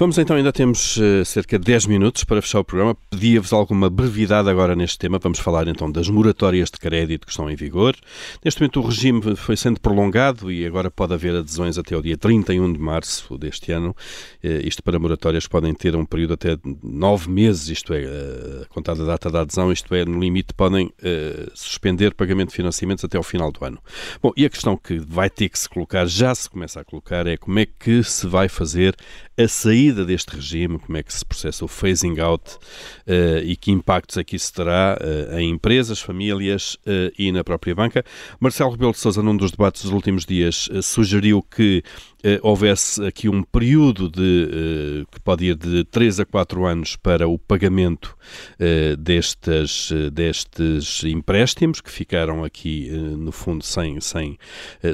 Vamos 0.00 0.16
então, 0.16 0.34
ainda 0.34 0.50
temos 0.50 0.96
uh, 0.96 1.22
cerca 1.26 1.58
de 1.58 1.64
10 1.66 1.84
minutos 1.84 2.24
para 2.24 2.40
fechar 2.40 2.60
o 2.60 2.64
programa. 2.64 2.96
Pedia-vos 3.10 3.52
alguma 3.52 3.90
brevidade 3.90 4.48
agora 4.48 4.74
neste 4.74 4.98
tema. 4.98 5.18
Vamos 5.18 5.38
falar 5.38 5.68
então 5.68 5.92
das 5.92 6.08
moratórias 6.08 6.70
de 6.70 6.78
crédito 6.78 7.26
que 7.26 7.32
estão 7.32 7.50
em 7.50 7.54
vigor. 7.54 7.94
Neste 8.42 8.62
momento 8.62 8.80
o 8.80 8.86
regime 8.86 9.36
foi 9.36 9.58
sendo 9.58 9.78
prolongado 9.78 10.50
e 10.50 10.64
agora 10.64 10.90
pode 10.90 11.12
haver 11.12 11.36
adesões 11.36 11.76
até 11.76 11.94
o 11.94 12.00
dia 12.00 12.16
31 12.16 12.72
de 12.72 12.78
março 12.78 13.36
deste 13.36 13.72
ano. 13.72 13.94
Uh, 14.42 14.66
isto 14.66 14.82
para 14.82 14.98
moratórias 14.98 15.46
podem 15.46 15.74
ter 15.74 15.94
um 15.94 16.06
período 16.06 16.32
até 16.32 16.56
de 16.56 16.78
9 16.82 17.28
meses, 17.28 17.68
isto 17.68 17.92
é, 17.92 18.00
uh, 18.00 18.66
contada 18.70 19.02
a 19.02 19.06
data 19.06 19.30
da 19.30 19.42
adesão, 19.42 19.70
isto 19.70 19.94
é, 19.94 20.02
no 20.06 20.18
limite 20.18 20.54
podem 20.54 20.90
suspender 21.52 22.14
pagamento 22.14 22.48
de 22.48 22.56
financiamentos 22.56 23.04
até 23.04 23.18
ao 23.18 23.22
final 23.22 23.52
do 23.52 23.62
ano. 23.62 23.78
Bom, 24.22 24.32
e 24.34 24.46
a 24.46 24.50
questão 24.50 24.78
que 24.78 24.98
vai 24.98 25.28
ter 25.28 25.50
que 25.50 25.58
se 25.58 25.68
colocar, 25.68 26.06
já 26.06 26.34
se 26.34 26.48
começa 26.48 26.80
a 26.80 26.84
colocar, 26.84 27.26
é 27.26 27.36
como 27.36 27.58
é 27.58 27.66
que 27.66 28.02
se 28.02 28.26
vai 28.26 28.48
fazer 28.48 28.96
a 29.42 29.48
saída 29.48 30.04
deste 30.04 30.34
regime, 30.34 30.78
como 30.78 30.98
é 30.98 31.02
que 31.02 31.12
se 31.12 31.24
processa 31.24 31.64
o 31.64 31.68
phasing 31.68 32.20
out 32.20 32.56
uh, 33.06 33.38
e 33.42 33.56
que 33.56 33.70
impactos 33.70 34.18
aqui 34.18 34.38
se 34.38 34.52
terá 34.52 34.98
uh, 35.00 35.38
em 35.38 35.50
empresas, 35.50 36.00
famílias 36.00 36.74
uh, 36.86 37.12
e 37.18 37.32
na 37.32 37.42
própria 37.42 37.74
banca. 37.74 38.04
Marcelo 38.38 38.70
Rebelo 38.70 38.92
de 38.92 38.98
Sousa, 38.98 39.22
num 39.22 39.36
dos 39.36 39.50
debates 39.50 39.82
dos 39.82 39.92
últimos 39.92 40.26
dias, 40.26 40.68
sugeriu 40.82 41.42
que 41.42 41.82
houvesse 42.42 43.04
aqui 43.06 43.28
um 43.28 43.42
período 43.42 44.08
de, 44.08 45.06
que 45.10 45.20
pode 45.20 45.46
ir 45.46 45.54
de 45.54 45.84
3 45.84 46.20
a 46.20 46.26
4 46.26 46.64
anos 46.66 46.96
para 46.96 47.26
o 47.28 47.38
pagamento 47.38 48.16
destes, 48.98 49.90
destes 50.12 51.04
empréstimos 51.04 51.80
que 51.80 51.90
ficaram 51.90 52.44
aqui, 52.44 52.90
no 52.90 53.32
fundo, 53.32 53.64
sem, 53.64 54.00
sem, 54.00 54.38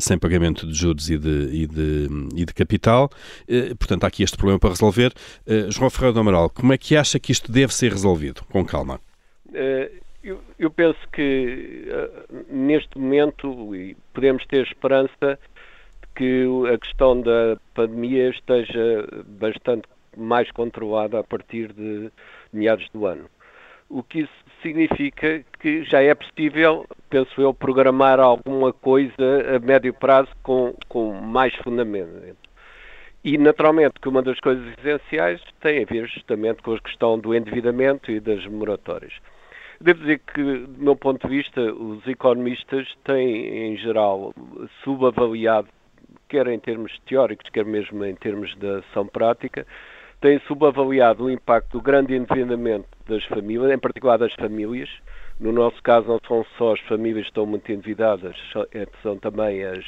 sem 0.00 0.18
pagamento 0.18 0.66
de 0.66 0.74
juros 0.74 1.10
e 1.10 1.18
de, 1.18 1.48
e 1.52 1.66
de, 1.66 2.08
e 2.34 2.44
de 2.44 2.54
capital. 2.54 3.10
Portanto, 3.78 4.04
há 4.04 4.06
aqui 4.06 4.22
este 4.22 4.36
problema 4.36 4.58
para 4.58 4.70
resolver. 4.70 5.12
João 5.68 5.90
Ferreira 5.90 6.14
do 6.14 6.20
Amaral, 6.20 6.50
como 6.50 6.72
é 6.72 6.78
que 6.78 6.96
acha 6.96 7.18
que 7.18 7.32
isto 7.32 7.50
deve 7.50 7.74
ser 7.74 7.92
resolvido? 7.92 8.42
Com 8.50 8.64
calma. 8.64 9.00
Eu, 10.26 10.40
eu, 10.58 10.70
penso 10.72 10.98
que 11.12 11.86
neste 12.50 12.98
momento 12.98 13.70
podemos 14.12 14.44
ter 14.46 14.66
esperança 14.66 15.38
que 16.16 16.46
a 16.72 16.78
questão 16.78 17.20
da 17.20 17.56
pandemia 17.74 18.30
esteja 18.30 19.06
bastante 19.26 19.86
mais 20.16 20.50
controlada 20.50 21.20
a 21.20 21.24
partir 21.24 21.72
de 21.72 22.10
meados 22.52 22.88
do 22.92 23.06
ano. 23.06 23.28
O 23.88 24.02
que 24.02 24.20
isso 24.20 24.32
significa 24.62 25.44
que 25.60 25.84
já 25.84 26.02
é 26.02 26.14
possível, 26.14 26.86
penso 27.08 27.40
eu, 27.40 27.54
programar 27.54 28.18
alguma 28.18 28.72
coisa 28.72 29.14
a 29.54 29.58
médio 29.60 29.94
prazo 29.94 30.30
com, 30.42 30.74
com 30.88 31.12
mais 31.12 31.54
fundamento. 31.56 32.36
E, 33.22 33.36
naturalmente, 33.38 34.00
que 34.00 34.08
uma 34.08 34.22
das 34.22 34.40
coisas 34.40 34.66
essenciais 34.78 35.40
tem 35.60 35.82
a 35.82 35.86
ver 35.86 36.08
justamente 36.08 36.62
com 36.62 36.74
a 36.74 36.80
questão 36.80 37.18
do 37.18 37.34
endividamento 37.34 38.10
e 38.10 38.20
das 38.20 38.44
moratórias. 38.46 39.12
Devo 39.80 40.00
dizer 40.00 40.20
que, 40.32 40.42
do 40.42 40.82
meu 40.82 40.96
ponto 40.96 41.28
de 41.28 41.36
vista, 41.36 41.60
os 41.60 42.06
economistas 42.06 42.88
têm, 43.04 43.72
em 43.72 43.76
geral, 43.76 44.32
subavaliado, 44.82 45.68
quer 46.28 46.46
em 46.48 46.58
termos 46.58 46.92
teóricos, 47.06 47.50
quer 47.50 47.64
mesmo 47.64 48.04
em 48.04 48.14
termos 48.14 48.54
da 48.56 48.78
ação 48.78 49.06
prática, 49.06 49.66
têm 50.20 50.38
subavaliado 50.40 51.24
o 51.24 51.30
impacto 51.30 51.78
do 51.78 51.82
grande 51.82 52.14
endividamento 52.14 52.88
das 53.08 53.24
famílias, 53.24 53.70
em 53.70 53.78
particular 53.78 54.18
das 54.18 54.32
famílias. 54.34 54.88
No 55.38 55.52
nosso 55.52 55.82
caso, 55.82 56.08
não 56.08 56.18
são 56.26 56.46
só 56.56 56.72
as 56.72 56.80
famílias 56.80 57.24
que 57.24 57.30
estão 57.30 57.44
muito 57.44 57.70
endividadas, 57.70 58.34
são 59.02 59.18
também 59.18 59.62
as, 59.64 59.84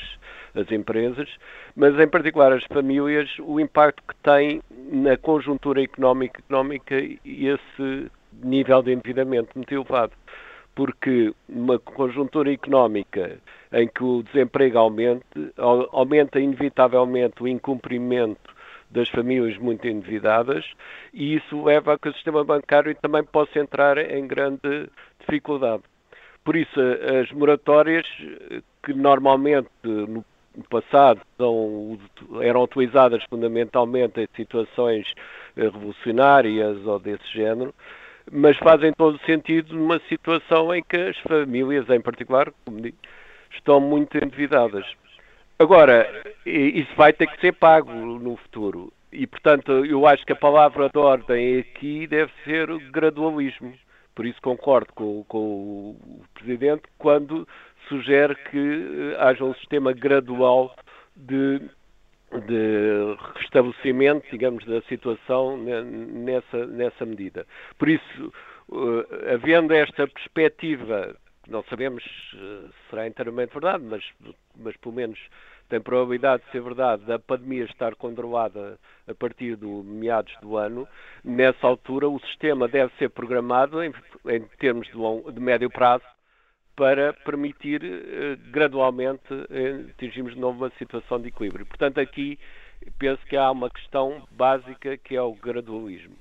as 0.55 0.71
empresas, 0.71 1.29
mas 1.75 1.99
em 1.99 2.07
particular 2.07 2.53
as 2.53 2.65
famílias, 2.65 3.31
o 3.41 3.59
impacto 3.59 4.03
que 4.07 4.15
tem 4.17 4.61
na 4.71 5.17
conjuntura 5.17 5.83
económica, 5.83 6.41
económica 6.41 7.01
e 7.01 7.49
esse 7.49 8.11
nível 8.43 8.83
de 8.83 8.93
endividamento 8.93 9.51
muito 9.57 9.73
elevado. 9.73 10.13
Porque 10.75 11.33
uma 11.49 11.79
conjuntura 11.79 12.53
económica 12.53 13.39
em 13.73 13.87
que 13.87 14.03
o 14.03 14.23
desemprego 14.23 14.79
aumente, 14.79 15.25
aumenta 15.93 16.41
inevitavelmente 16.41 17.43
o 17.43 17.49
incumprimento 17.49 18.57
das 18.91 19.09
famílias 19.09 19.59
muito 19.59 19.87
endividadas 19.87 20.65
e 21.13 21.35
isso 21.37 21.65
leva 21.65 21.95
a 21.95 21.99
que 21.99 22.09
o 22.09 22.13
sistema 22.15 22.43
bancário 22.43 22.95
também 22.97 23.23
possa 23.23 23.59
entrar 23.59 23.99
em 23.99 24.27
grande 24.27 24.89
dificuldade. 25.21 25.83
Por 26.43 26.57
isso, 26.57 26.81
as 27.21 27.31
moratórias, 27.33 28.07
que 28.83 28.95
normalmente 28.95 29.69
no 30.59 30.65
passado 30.65 31.21
são, 31.37 31.99
eram 32.41 32.63
utilizadas 32.63 33.23
fundamentalmente 33.31 34.21
em 34.21 34.29
situações 34.35 35.07
eh, 35.57 35.63
revolucionárias 35.63 36.85
ou 36.85 36.99
desse 36.99 37.27
género, 37.33 37.73
mas 38.31 38.57
fazem 38.57 38.93
todo 38.93 39.21
sentido 39.25 39.77
numa 39.77 40.01
situação 40.09 40.75
em 40.75 40.83
que 40.83 40.97
as 40.97 41.19
famílias, 41.19 41.89
em 41.89 42.01
particular, 42.01 42.53
como 42.65 42.81
digo, 42.81 42.97
estão 43.57 43.81
muito 43.81 44.17
endividadas. 44.17 44.85
Agora, 45.59 46.07
isso 46.47 46.95
vai 46.97 47.13
ter 47.13 47.27
que 47.27 47.41
ser 47.41 47.53
pago 47.53 47.93
no 47.93 48.37
futuro. 48.37 48.93
E, 49.13 49.27
portanto, 49.27 49.85
eu 49.85 50.07
acho 50.07 50.25
que 50.25 50.33
a 50.33 50.37
palavra 50.37 50.89
de 50.89 50.99
ordem 50.99 51.59
aqui 51.59 52.07
deve 52.07 52.31
ser 52.45 52.69
gradualismo. 52.91 53.75
Por 54.15 54.27
isso 54.27 54.41
concordo 54.43 54.93
com, 54.95 55.25
com 55.25 55.39
o 55.39 56.25
Presidente 56.35 56.83
quando 56.99 57.47
sugere 57.89 58.35
que 58.51 58.59
eh, 58.59 59.17
haja 59.19 59.45
um 59.45 59.55
sistema 59.55 59.93
gradual 59.93 60.75
de, 61.17 61.61
de 62.47 63.17
restabelecimento, 63.37 64.27
digamos, 64.31 64.65
da 64.67 64.83
situação 64.83 65.57
nessa, 65.57 66.67
nessa 66.67 67.07
medida. 67.07 67.47
Por 67.79 67.89
isso, 67.89 68.33
uh, 68.69 69.07
havendo 69.33 69.73
esta 69.73 70.07
perspectiva, 70.07 71.17
não 71.49 71.65
sabemos 71.65 72.05
uh, 72.35 72.69
se 72.69 72.91
será 72.91 73.07
inteiramente 73.07 73.53
verdade, 73.53 73.83
mas, 73.85 74.05
mas 74.57 74.77
pelo 74.77 74.95
menos 74.95 75.19
tem 75.69 75.81
probabilidade 75.81 76.43
de 76.45 76.51
ser 76.51 76.63
verdade, 76.63 77.05
da 77.05 77.19
pandemia 77.19 77.65
estar 77.65 77.95
controlada 77.95 78.79
a 79.07 79.15
partir 79.15 79.57
do 79.57 79.83
meados 79.83 80.35
do 80.41 80.57
ano, 80.57 80.89
nessa 81.23 81.67
altura 81.67 82.09
o 82.09 82.19
sistema 82.21 82.67
deve 82.69 82.93
ser 82.99 83.11
programado 83.11 83.83
em, 83.83 83.93
em 84.29 84.41
termos 84.59 84.87
de, 84.89 84.97
long, 84.97 85.31
de 85.31 85.41
médio 85.41 85.71
prazo 85.71 86.05
para 86.75 87.13
permitir 87.13 87.83
uh, 87.83 88.51
gradualmente 88.51 89.33
uh, 89.33 89.91
atingirmos 89.91 90.35
de 90.35 90.41
novo 90.41 90.65
uma 90.65 90.73
situação 90.79 91.21
de 91.21 91.29
equilíbrio. 91.29 91.67
Portanto, 91.67 91.99
aqui 91.99 92.39
penso 92.99 93.25
que 93.27 93.37
há 93.37 93.51
uma 93.51 93.69
questão 93.69 94.27
básica 94.31 94.97
que 94.97 95.17
é 95.17 95.23
o 95.23 95.35
gradualismo. 95.35 96.17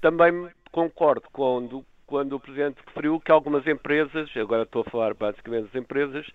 Também 0.00 0.48
concordo 0.70 1.26
quando, 1.32 1.84
quando 2.06 2.34
o 2.34 2.40
Presidente 2.40 2.78
referiu 2.86 3.20
que 3.20 3.32
algumas 3.32 3.66
empresas, 3.66 4.30
agora 4.36 4.62
estou 4.62 4.82
a 4.86 4.90
falar 4.90 5.14
basicamente 5.14 5.64
das 5.64 5.74
empresas, 5.74 6.26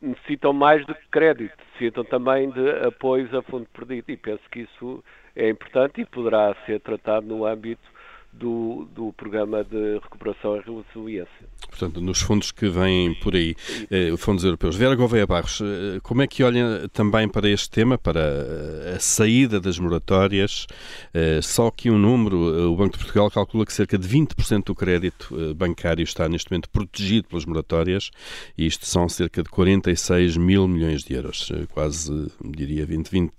necessitam 0.00 0.52
mais 0.52 0.84
de 0.86 0.94
crédito, 1.10 1.56
necessitam 1.72 2.04
também 2.04 2.50
de 2.50 2.70
apoios 2.86 3.32
a 3.34 3.42
fundo 3.42 3.66
perdido. 3.72 4.10
E 4.10 4.16
penso 4.16 4.42
que 4.50 4.60
isso 4.60 5.04
é 5.36 5.48
importante 5.48 6.00
e 6.00 6.06
poderá 6.06 6.54
ser 6.64 6.80
tratado 6.80 7.26
no 7.26 7.44
âmbito 7.44 7.93
do, 8.38 8.88
do 8.94 9.12
programa 9.12 9.64
de 9.64 9.98
recuperação 9.98 10.56
e 10.56 10.60
resiliência. 10.60 11.54
Portanto, 11.68 12.00
nos 12.00 12.20
fundos 12.20 12.52
que 12.52 12.68
vêm 12.68 13.14
por 13.14 13.34
aí, 13.34 13.54
eh, 13.90 14.14
fundos 14.16 14.44
europeus. 14.44 14.76
Vera 14.76 14.94
Gouveia 14.94 15.26
Barros, 15.26 15.60
eh, 15.60 15.98
como 16.02 16.22
é 16.22 16.26
que 16.26 16.42
olha 16.42 16.88
também 16.92 17.28
para 17.28 17.48
este 17.48 17.70
tema, 17.70 17.96
para 17.98 18.94
a 18.94 19.00
saída 19.00 19.60
das 19.60 19.78
moratórias? 19.78 20.66
Eh, 21.12 21.40
só 21.42 21.70
que 21.70 21.90
um 21.90 21.98
número, 21.98 22.72
o 22.72 22.76
Banco 22.76 22.92
de 22.92 23.04
Portugal 23.04 23.30
calcula 23.30 23.64
que 23.64 23.72
cerca 23.72 23.98
de 23.98 24.08
20% 24.08 24.64
do 24.64 24.74
crédito 24.74 25.34
eh, 25.38 25.54
bancário 25.54 26.02
está 26.02 26.28
neste 26.28 26.50
momento 26.50 26.68
protegido 26.68 27.28
pelas 27.28 27.44
moratórias 27.44 28.10
e 28.56 28.66
isto 28.66 28.86
são 28.86 29.08
cerca 29.08 29.42
de 29.42 29.48
46 29.48 30.36
mil 30.36 30.68
milhões 30.68 31.02
de 31.02 31.14
euros, 31.14 31.50
eh, 31.52 31.66
quase, 31.72 32.30
diria, 32.44 32.86
20, 32.86 33.08
20, 33.08 33.32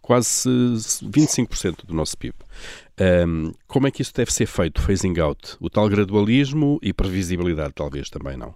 quase 0.00 0.48
25% 1.02 1.86
do 1.86 1.94
nosso 1.94 2.16
PIB. 2.16 2.34
Um, 3.00 3.52
como 3.66 3.86
é 3.86 3.90
que 3.90 4.02
isso 4.02 4.12
deve 4.14 4.32
ser 4.32 4.46
feito, 4.46 4.80
phasing 4.80 5.18
out? 5.20 5.56
O 5.60 5.70
tal 5.70 5.88
gradualismo 5.88 6.78
e 6.82 6.92
previsibilidade, 6.92 7.72
talvez 7.74 8.10
também 8.10 8.36
não? 8.36 8.54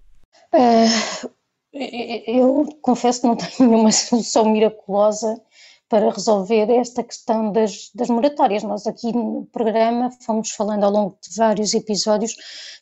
Uh, 0.55 1.31
eu 1.73 2.67
confesso 2.83 3.23
que 3.23 3.27
não 3.27 3.37
tenho 3.37 3.71
nenhuma 3.71 3.93
solução 3.93 4.51
miraculosa 4.51 5.41
para 5.89 6.11
resolver 6.11 6.69
esta 6.71 7.03
questão 7.03 7.53
das, 7.53 7.91
das 7.95 8.09
moratórias. 8.09 8.63
Nós 8.63 8.87
aqui 8.87 9.13
no 9.13 9.47
programa 9.53 10.11
fomos 10.25 10.51
falando 10.51 10.85
ao 10.85 10.91
longo 10.91 11.19
de 11.23 11.37
vários 11.37 11.75
episódios, 11.75 12.35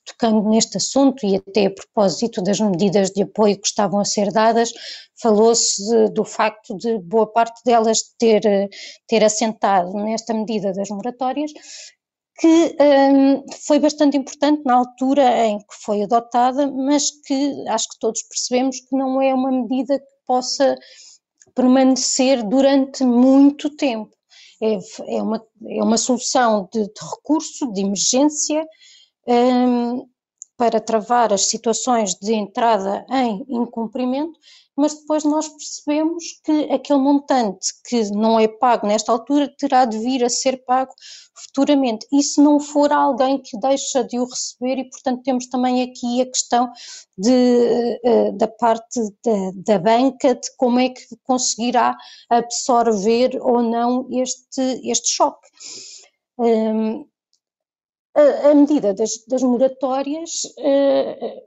tocando 0.05 0.49
neste 0.49 0.79
assunto 0.79 1.25
e 1.27 1.37
até 1.37 1.67
a 1.67 1.71
propósito 1.71 2.43
das 2.43 2.61
medidas 2.61 3.11
de 3.11 3.23
apoio 3.23 3.61
que 3.61 3.67
estavam 3.67 4.01
a 4.01 4.05
ser 4.05 4.33
dadas, 4.33 4.73
falou-se 5.21 6.09
do 6.11 6.25
facto 6.25 6.77
de 6.77 6.99
boa 6.99 7.27
parte 7.27 7.61
delas 7.65 8.03
ter, 8.19 8.43
ter 9.07 9.23
assentado 9.23 9.93
nesta 9.95 10.33
medida 10.33 10.73
das 10.73 10.89
moratórias, 10.89 11.53
que 12.39 12.77
um, 12.81 13.45
foi 13.67 13.79
bastante 13.79 14.17
importante 14.17 14.63
na 14.65 14.75
altura 14.75 15.47
em 15.47 15.59
que 15.59 15.75
foi 15.83 16.03
adotada, 16.03 16.71
mas 16.71 17.11
que 17.25 17.69
acho 17.69 17.89
que 17.91 17.99
todos 18.01 18.23
percebemos 18.23 18.81
que 18.81 18.97
não 18.97 19.23
é 19.23 19.33
uma 19.33 19.53
medida 19.53 19.99
que 19.99 20.07
possa 20.27 20.77
permanecer 21.55 22.43
durante 22.43 23.05
muito 23.05 23.71
tempo. 23.71 24.15
É, 24.61 24.79
é, 25.17 25.23
uma, 25.23 25.45
é 25.69 25.83
uma 25.83 25.99
solução 25.99 26.69
de, 26.73 26.85
de 26.85 27.01
recurso, 27.01 27.73
de 27.73 27.83
emergência, 27.83 28.67
um, 29.27 30.07
para 30.57 30.81
travar 30.81 31.33
as 31.33 31.49
situações 31.49 32.15
de 32.15 32.33
entrada 32.33 33.05
em 33.11 33.45
incumprimento, 33.49 34.39
mas 34.77 34.95
depois 34.95 35.25
nós 35.25 35.49
percebemos 35.49 36.25
que 36.45 36.73
aquele 36.73 36.99
montante 36.99 37.69
que 37.89 38.11
não 38.11 38.39
é 38.39 38.49
pago 38.49 38.87
nesta 38.87 39.13
altura 39.13 39.53
terá 39.57 39.85
de 39.85 39.99
vir 39.99 40.25
a 40.25 40.29
ser 40.29 40.65
pago 40.65 40.93
futuramente. 41.35 42.07
E 42.13 42.23
se 42.23 42.41
não 42.41 42.59
for 42.59 42.93
alguém 42.93 43.41
que 43.41 43.59
deixa 43.59 44.03
de 44.05 44.19
o 44.19 44.25
receber, 44.25 44.79
e 44.79 44.91
portanto 44.91 45.23
temos 45.23 45.47
também 45.47 45.83
aqui 45.83 46.21
a 46.21 46.27
questão 46.27 46.71
de, 47.17 48.01
eh, 48.05 48.33
da 48.33 48.49
parte 48.49 49.01
da, 49.25 49.51
da 49.55 49.79
banca, 49.79 50.35
de 50.35 50.57
como 50.57 50.81
é 50.81 50.89
que 50.89 51.05
conseguirá 51.23 51.97
absorver 52.29 53.39
ou 53.41 53.63
não 53.63 54.09
este, 54.11 54.81
este 54.85 55.09
choque. 55.09 55.49
Um, 56.39 57.07
a, 58.17 58.51
a, 58.51 58.55
medida 58.55 58.93
das, 58.95 59.25
das 59.29 59.43
moratórias 59.43 60.45
uh, 60.59 61.43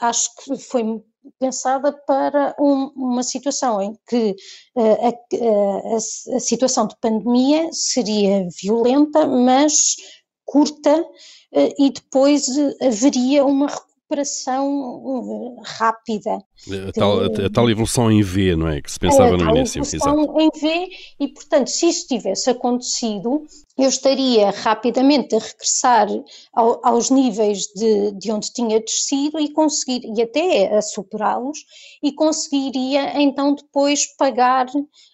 acho 0.00 0.30
que 0.36 0.58
foi 0.58 1.02
pensada 1.38 1.92
para 1.92 2.54
um, 2.58 2.90
uma 2.96 3.22
situação 3.22 3.80
em 3.80 3.96
que 4.08 4.34
uh, 4.76 5.08
a, 5.08 5.94
a, 5.94 6.36
a, 6.36 6.40
situação 6.40 6.86
de 6.86 6.96
pandemia 7.00 7.68
seria 7.72 8.48
violenta, 8.60 9.26
mas 9.26 9.96
curta, 10.44 11.00
uh, 11.00 11.74
e 11.78 11.90
depois 11.90 12.46
haveria 12.80 13.44
uma 13.44 13.68
recuperação 14.12 15.56
rápida. 15.64 16.36
A 16.36 16.92
tal, 16.92 17.20
a, 17.20 17.26
a 17.26 17.50
tal, 17.50 17.70
evolução 17.70 18.10
em 18.10 18.22
V, 18.22 18.54
não 18.54 18.68
é? 18.68 18.80
Que 18.80 18.90
se 18.90 18.98
pensava 18.98 19.36
no 19.36 19.50
início. 19.50 19.82
Evolução 19.82 20.40
em 20.40 20.50
V, 20.54 20.88
e 21.18 21.28
portanto, 21.28 21.68
se 21.68 21.88
isso 21.88 22.06
tivesse 22.06 22.50
acontecido, 22.50 23.44
eu 23.76 23.88
estaria 23.88 24.50
rapidamente 24.50 25.34
a 25.34 25.38
regressar 25.38 26.08
ao, 26.52 26.86
aos 26.86 27.10
níveis 27.10 27.66
de, 27.74 28.12
de 28.12 28.30
onde 28.30 28.52
tinha 28.52 28.78
descido 28.80 29.40
e 29.40 29.50
conseguir, 29.52 30.02
e 30.04 30.22
até 30.22 30.76
a 30.76 30.82
superá-los, 30.82 31.58
e 32.02 32.12
conseguiria 32.12 33.20
então 33.20 33.54
depois 33.54 34.06
pagar 34.16 34.66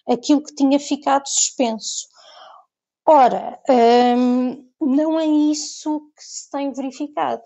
aquilo 0.07 0.43
que 0.43 0.53
tinha 0.53 0.79
ficado 0.79 1.27
suspenso. 1.27 2.07
Ora, 3.07 3.59
hum, 4.17 4.65
não 4.79 5.19
é 5.19 5.25
isso 5.25 5.99
que 6.15 6.23
se 6.23 6.49
tem 6.51 6.71
verificado 6.71 7.41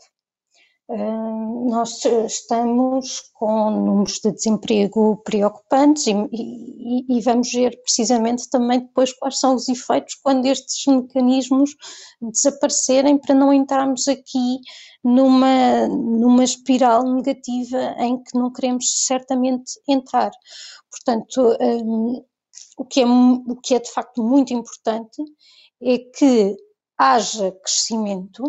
nós 0.90 2.04
estamos 2.06 3.32
com 3.34 3.72
números 3.72 4.20
de 4.20 4.32
desemprego 4.32 5.22
preocupantes 5.24 6.08
e, 6.08 6.12
e, 6.12 7.18
e, 7.18 7.22
vamos 7.22 7.52
ver 7.52 7.80
precisamente 7.82 8.50
também 8.50 8.82
depois 8.82 9.14
quais 9.14 9.40
são 9.40 9.56
os 9.56 9.70
efeitos 9.70 10.16
quando 10.16 10.46
estes 10.46 10.86
mecanismos 10.86 11.74
desaparecerem 12.22 13.18
para 13.18 13.34
não 13.34 13.54
entrarmos 13.54 14.08
aqui 14.10 14.60
numa, 15.04 15.88
numa 15.88 16.44
espiral 16.44 17.04
negativa 17.04 17.96
em 18.00 18.22
que 18.22 18.38
não 18.38 18.52
queremos 18.52 19.06
certamente 19.06 19.80
entrar. 19.88 20.32
Portanto, 20.92 21.58
um, 21.62 22.24
o, 22.78 22.86
que 22.86 23.02
é, 23.02 23.06
o 23.06 23.56
que 23.62 23.76
é 23.76 23.80
de 23.80 23.92
facto 23.92 24.22
muito 24.22 24.54
importante 24.54 25.24
é 25.82 25.98
que 25.98 26.56
haja 26.98 27.52
crescimento 27.52 28.44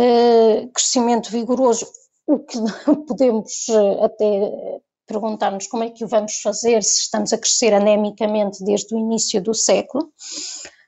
eh, 0.00 0.68
crescimento 0.72 1.28
vigoroso, 1.30 1.86
o 2.24 2.38
que 2.38 2.56
podemos 3.08 3.68
eh, 3.68 4.04
até 4.04 4.80
perguntar-nos 5.06 5.66
como 5.66 5.82
é 5.82 5.90
que 5.90 6.04
o 6.04 6.08
vamos 6.08 6.40
fazer 6.40 6.82
se 6.84 7.00
estamos 7.00 7.32
a 7.32 7.38
crescer 7.38 7.74
anemicamente 7.74 8.62
desde 8.62 8.94
o 8.94 8.98
início 8.98 9.42
do 9.42 9.52
século, 9.52 10.12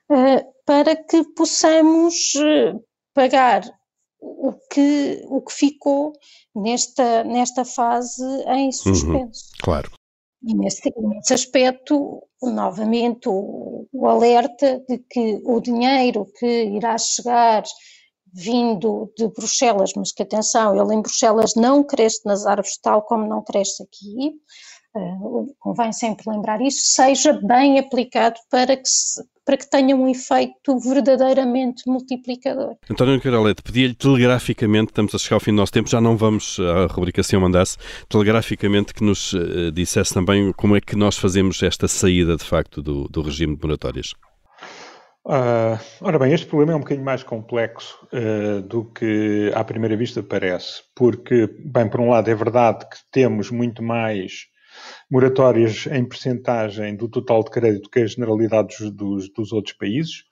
eh, 0.09 0.45
para 0.65 0.95
que 0.95 1.25
possamos 1.35 2.33
pagar 3.13 3.63
o 4.21 4.53
que, 4.71 5.25
o 5.27 5.41
que 5.41 5.53
ficou 5.53 6.13
nesta, 6.55 7.25
nesta 7.25 7.65
fase 7.65 8.23
em 8.47 8.67
uhum, 8.67 8.71
suspenso. 8.71 9.45
Uhum, 9.45 9.63
claro. 9.63 9.91
E 10.43 10.55
nesse, 10.55 10.91
nesse 10.97 11.33
aspecto, 11.33 12.23
novamente, 12.41 13.27
o, 13.27 13.87
o, 13.91 14.07
alerta 14.07 14.81
de 14.87 14.99
que 15.09 15.41
o 15.43 15.59
dinheiro 15.59 16.25
que 16.39 16.63
irá 16.63 16.97
chegar 16.97 17.63
vindo 18.33 19.11
de 19.17 19.27
Bruxelas, 19.27 19.91
mas 19.95 20.11
que 20.11 20.23
atenção, 20.23 20.75
ele 20.75 20.95
em 20.95 21.01
Bruxelas 21.01 21.55
não 21.55 21.83
cresce 21.83 22.25
nas 22.25 22.45
árvores 22.45 22.77
tal 22.81 23.01
como 23.01 23.27
não 23.27 23.43
cresce 23.43 23.83
aqui, 23.83 24.33
uh, 24.95 25.55
convém 25.59 25.91
sempre 25.91 26.23
lembrar 26.29 26.61
isso, 26.61 26.79
seja 26.83 27.33
bem 27.33 27.79
aplicado 27.79 28.39
para 28.49 28.77
que, 28.77 28.87
se, 28.87 29.21
para 29.45 29.57
que 29.57 29.69
tenha 29.69 29.95
um 29.95 30.07
efeito 30.07 30.79
verdadeiramente 30.79 31.83
multiplicador. 31.87 32.75
António 32.89 33.21
Carolete, 33.21 33.61
pedia-lhe 33.61 33.95
telegraficamente, 33.95 34.91
estamos 34.91 35.13
a 35.13 35.17
chegar 35.17 35.35
ao 35.35 35.41
fim 35.41 35.51
do 35.51 35.57
nosso 35.57 35.73
tempo, 35.73 35.89
já 35.89 35.99
não 35.99 36.15
vamos 36.15 36.57
à 36.59 36.85
rubrica 36.87 37.23
se 37.23 37.35
eu 37.35 37.41
mandasse, 37.41 37.77
telegraficamente 38.07 38.93
que 38.93 39.03
nos 39.03 39.33
uh, 39.33 39.71
dissesse 39.71 40.13
também 40.13 40.53
como 40.53 40.75
é 40.75 40.81
que 40.81 40.95
nós 40.95 41.17
fazemos 41.17 41.61
esta 41.61 41.87
saída 41.87 42.35
de 42.37 42.45
facto 42.45 42.81
do, 42.81 43.07
do 43.09 43.21
regime 43.21 43.55
de 43.55 43.61
moratórias. 43.61 44.13
Uh, 45.23 45.77
ora 46.01 46.17
bem, 46.17 46.33
este 46.33 46.47
problema 46.47 46.73
é 46.73 46.75
um 46.75 46.79
bocadinho 46.79 47.05
mais 47.05 47.21
complexo 47.21 48.07
uh, 48.11 48.61
do 48.63 48.85
que 48.85 49.51
à 49.53 49.63
primeira 49.63 49.95
vista 49.95 50.23
parece, 50.23 50.81
porque, 50.95 51.47
bem, 51.63 51.87
por 51.87 51.99
um 51.99 52.09
lado 52.09 52.29
é 52.29 52.33
verdade 52.33 52.87
que 52.89 52.97
temos 53.11 53.51
muito 53.51 53.83
mais 53.83 54.47
moratórias 55.09 55.85
em 55.91 56.03
percentagem 56.05 56.95
do 56.95 57.07
total 57.07 57.43
de 57.43 57.51
crédito 57.51 57.89
que 57.89 57.99
a 57.99 58.07
generalidade 58.07 58.89
dos, 58.91 59.29
dos 59.31 59.51
outros 59.51 59.75
países, 59.75 60.23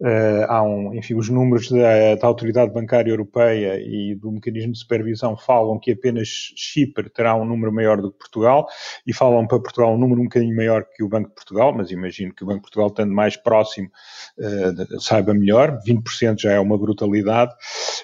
Uh, 0.00 0.44
há 0.48 0.62
um, 0.62 0.94
enfim, 0.94 1.14
os 1.14 1.28
números 1.28 1.70
da, 1.70 2.14
da, 2.14 2.26
Autoridade 2.26 2.72
Bancária 2.72 3.10
Europeia 3.10 3.78
e 3.78 4.14
do 4.14 4.32
Mecanismo 4.32 4.72
de 4.72 4.78
Supervisão 4.78 5.36
falam 5.36 5.78
que 5.78 5.92
apenas 5.92 6.26
Chipre 6.56 7.10
terá 7.10 7.34
um 7.34 7.44
número 7.44 7.70
maior 7.70 8.00
do 8.00 8.10
que 8.10 8.18
Portugal 8.18 8.66
e 9.06 9.12
falam 9.12 9.46
para 9.46 9.60
Portugal 9.60 9.92
um 9.94 9.98
número 9.98 10.22
um 10.22 10.24
bocadinho 10.24 10.56
maior 10.56 10.86
que 10.96 11.02
o 11.02 11.08
Banco 11.08 11.28
de 11.28 11.34
Portugal, 11.34 11.74
mas 11.76 11.90
imagino 11.90 12.34
que 12.34 12.42
o 12.42 12.46
Banco 12.46 12.60
de 12.60 12.62
Portugal, 12.62 12.88
estando 12.88 13.12
mais 13.12 13.36
próximo, 13.36 13.90
uh, 14.38 15.00
saiba 15.00 15.34
melhor, 15.34 15.78
20% 15.86 16.40
já 16.40 16.52
é 16.52 16.58
uma 16.58 16.78
brutalidade. 16.78 17.52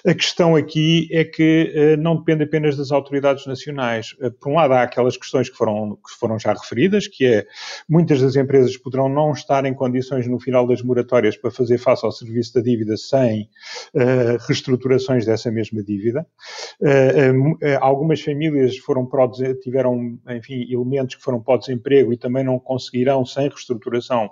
A 0.05 0.13
questão 0.13 0.55
aqui 0.55 1.09
é 1.11 1.23
que 1.23 1.95
uh, 1.95 2.01
não 2.01 2.17
depende 2.17 2.43
apenas 2.43 2.77
das 2.77 2.91
autoridades 2.91 3.47
nacionais. 3.47 4.15
por 4.39 4.51
um 4.51 4.55
lado, 4.55 4.73
há 4.73 4.83
aquelas 4.83 5.17
questões 5.17 5.49
que 5.49 5.57
foram, 5.57 5.95
que 5.95 6.13
foram 6.19 6.37
já 6.37 6.53
referidas, 6.53 7.07
que 7.07 7.25
é 7.25 7.47
muitas 7.89 8.21
das 8.21 8.35
empresas 8.35 8.77
poderão 8.77 9.09
não 9.09 9.31
estar 9.31 9.65
em 9.65 9.73
condições 9.73 10.27
no 10.27 10.39
final 10.39 10.67
das 10.67 10.83
moratórias 10.83 11.35
para 11.35 11.49
fazer 11.57 11.77
face 11.77 12.05
ao 12.05 12.11
serviço 12.11 12.53
da 12.53 12.61
dívida 12.61 12.95
sem 12.95 13.49
uh, 13.93 14.37
reestruturações 14.47 15.25
dessa 15.25 15.51
mesma 15.51 15.83
dívida. 15.83 16.25
Uh, 16.79 17.57
algumas 17.81 18.21
famílias 18.21 18.77
foram 18.77 19.07
tiveram, 19.61 20.19
enfim, 20.29 20.67
elementos 20.71 21.15
que 21.15 21.23
foram 21.23 21.41
para 21.41 21.55
o 21.55 21.57
desemprego 21.57 22.13
e 22.13 22.17
também 22.17 22.43
não 22.43 22.59
conseguirão, 22.59 23.25
sem 23.25 23.49
reestruturação, 23.49 24.29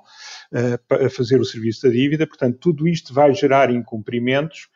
fazer 1.12 1.40
o 1.40 1.46
serviço 1.46 1.88
da 1.88 1.90
dívida. 1.90 2.28
Portanto, 2.28 2.58
tudo 2.60 2.88
isto 2.88 3.14
vai 3.14 3.34
gerar 3.34 3.72
incumprimentos 3.72 4.68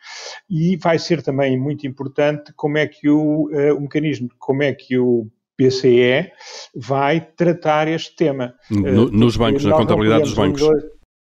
e 0.50 0.76
vai 0.78 0.97
ser 0.97 1.22
também 1.22 1.58
muito 1.60 1.86
importante 1.86 2.52
como 2.56 2.78
é 2.78 2.88
que 2.88 3.10
o, 3.10 3.50
o 3.78 3.82
mecanismo, 3.82 4.30
como 4.38 4.64
é 4.64 4.74
que 4.74 4.97
o 4.97 5.30
BCE 5.60 6.32
vai 6.74 7.20
tratar 7.20 7.89
este 7.89 8.16
tema. 8.16 8.56
No, 8.70 9.12
nos 9.12 9.36
bancos, 9.36 9.66
na 9.66 9.76
contabilidade 9.76 10.24
dos 10.24 10.34
bancos. 10.34 10.62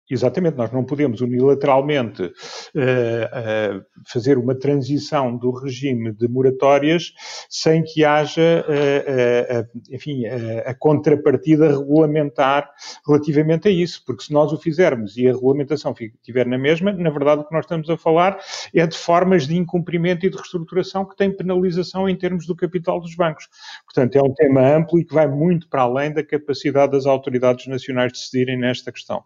Exatamente, 0.08 0.56
nós 0.56 0.70
não 0.70 0.84
podemos 0.84 1.20
unilateralmente 1.20 2.22
uh, 2.22 2.28
uh, 2.28 3.84
fazer 4.06 4.38
uma 4.38 4.54
transição 4.54 5.36
do 5.36 5.50
regime 5.50 6.12
de 6.12 6.28
moratórias 6.28 7.12
sem 7.50 7.82
que 7.82 8.04
haja, 8.04 8.64
uh, 8.68 9.80
enfim, 9.92 10.24
a 10.64 10.72
contrapartida 10.74 11.68
regulamentar 11.68 12.70
relativamente 13.04 13.66
a 13.66 13.70
isso, 13.70 14.04
porque 14.06 14.22
se 14.22 14.32
nós 14.32 14.52
o 14.52 14.58
fizermos 14.58 15.16
e 15.16 15.26
a 15.26 15.32
regulamentação 15.32 15.92
estiver 15.92 16.46
na 16.46 16.56
mesma, 16.56 16.92
na 16.92 17.10
verdade 17.10 17.40
o 17.40 17.44
que 17.44 17.52
nós 17.52 17.64
estamos 17.64 17.90
a 17.90 17.96
falar 17.96 18.38
é 18.72 18.86
de 18.86 18.96
formas 18.96 19.46
de 19.46 19.56
incumprimento 19.56 20.24
e 20.24 20.30
de 20.30 20.36
reestruturação 20.36 21.04
que 21.04 21.16
têm 21.16 21.34
penalização 21.34 22.08
em 22.08 22.16
termos 22.16 22.46
do 22.46 22.54
capital 22.54 23.00
dos 23.00 23.16
bancos. 23.16 23.48
Portanto, 23.84 24.16
é 24.16 24.22
um 24.22 24.32
tema 24.32 24.60
amplo 24.60 25.00
e 25.00 25.04
que 25.04 25.14
vai 25.14 25.26
muito 25.26 25.68
para 25.68 25.82
além 25.82 26.12
da 26.12 26.22
capacidade 26.22 26.92
das 26.92 27.06
autoridades 27.06 27.66
nacionais 27.66 28.12
de 28.12 28.18
decidirem 28.18 28.56
nesta 28.56 28.92
questão. 28.92 29.24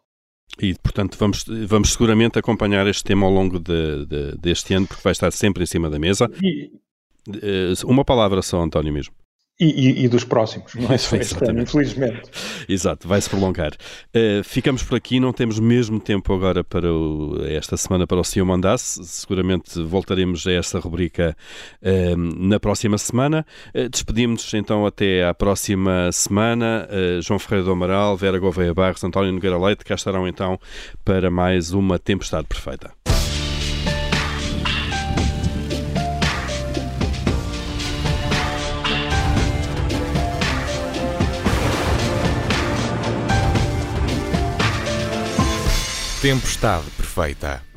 E, 0.62 0.74
portanto, 0.82 1.16
vamos, 1.18 1.44
vamos 1.66 1.92
seguramente 1.92 2.38
acompanhar 2.38 2.86
este 2.86 3.02
tema 3.04 3.26
ao 3.26 3.32
longo 3.32 3.58
de, 3.58 4.04
de, 4.04 4.36
deste 4.38 4.74
ano, 4.74 4.86
porque 4.86 5.02
vai 5.02 5.12
estar 5.12 5.30
sempre 5.30 5.62
em 5.62 5.66
cima 5.66 5.88
da 5.88 5.98
mesa. 5.98 6.30
Eh, 6.44 7.72
uma 7.84 8.04
palavra 8.04 8.42
só, 8.42 8.61
António, 8.62 8.92
mesmo. 8.92 9.14
E, 9.62 9.66
e, 9.66 10.04
e, 10.06 10.08
dos 10.08 10.24
próximos, 10.24 10.74
não 10.74 10.90
é 10.90 10.96
só 10.96 11.16
este 11.16 11.36
ano, 11.44 11.61
infelizmente. 11.61 12.22
Exato, 12.66 13.06
vai-se 13.06 13.28
prolongar. 13.28 13.72
Uh, 14.06 14.42
ficamos 14.42 14.82
por 14.82 14.96
aqui, 14.96 15.20
não 15.20 15.34
temos 15.34 15.61
mesmo 15.61 16.00
tempo 16.00 16.32
agora 16.32 16.64
para 16.64 16.90
o, 16.90 17.44
esta 17.44 17.76
semana 17.76 18.06
para 18.06 18.18
o 18.18 18.24
Senhor 18.24 18.46
Mandasse. 18.46 19.04
Seguramente 19.04 19.82
voltaremos 19.82 20.46
a 20.46 20.52
esta 20.52 20.78
rubrica 20.78 21.36
uh, 21.82 22.16
na 22.16 22.58
próxima 22.58 22.96
semana. 22.96 23.44
Uh, 23.74 23.90
Despedimos-nos 23.90 24.54
então 24.54 24.86
até 24.86 25.26
à 25.26 25.34
próxima 25.34 26.11
semana. 26.11 26.88
João 27.20 27.38
Ferreira 27.38 27.64
do 27.64 27.72
Amaral, 27.72 28.16
Vera 28.16 28.38
Gouveia 28.38 28.72
Barros, 28.72 29.04
António 29.04 29.30
Nogueira 29.32 29.58
Leite, 29.58 29.84
cá 29.84 29.94
estarão 29.94 30.26
então 30.26 30.58
para 31.04 31.30
mais 31.30 31.72
uma 31.72 31.98
Tempestade 31.98 32.46
Perfeita. 32.46 32.90
Tempestade 46.20 46.90
perfeita. 46.98 47.69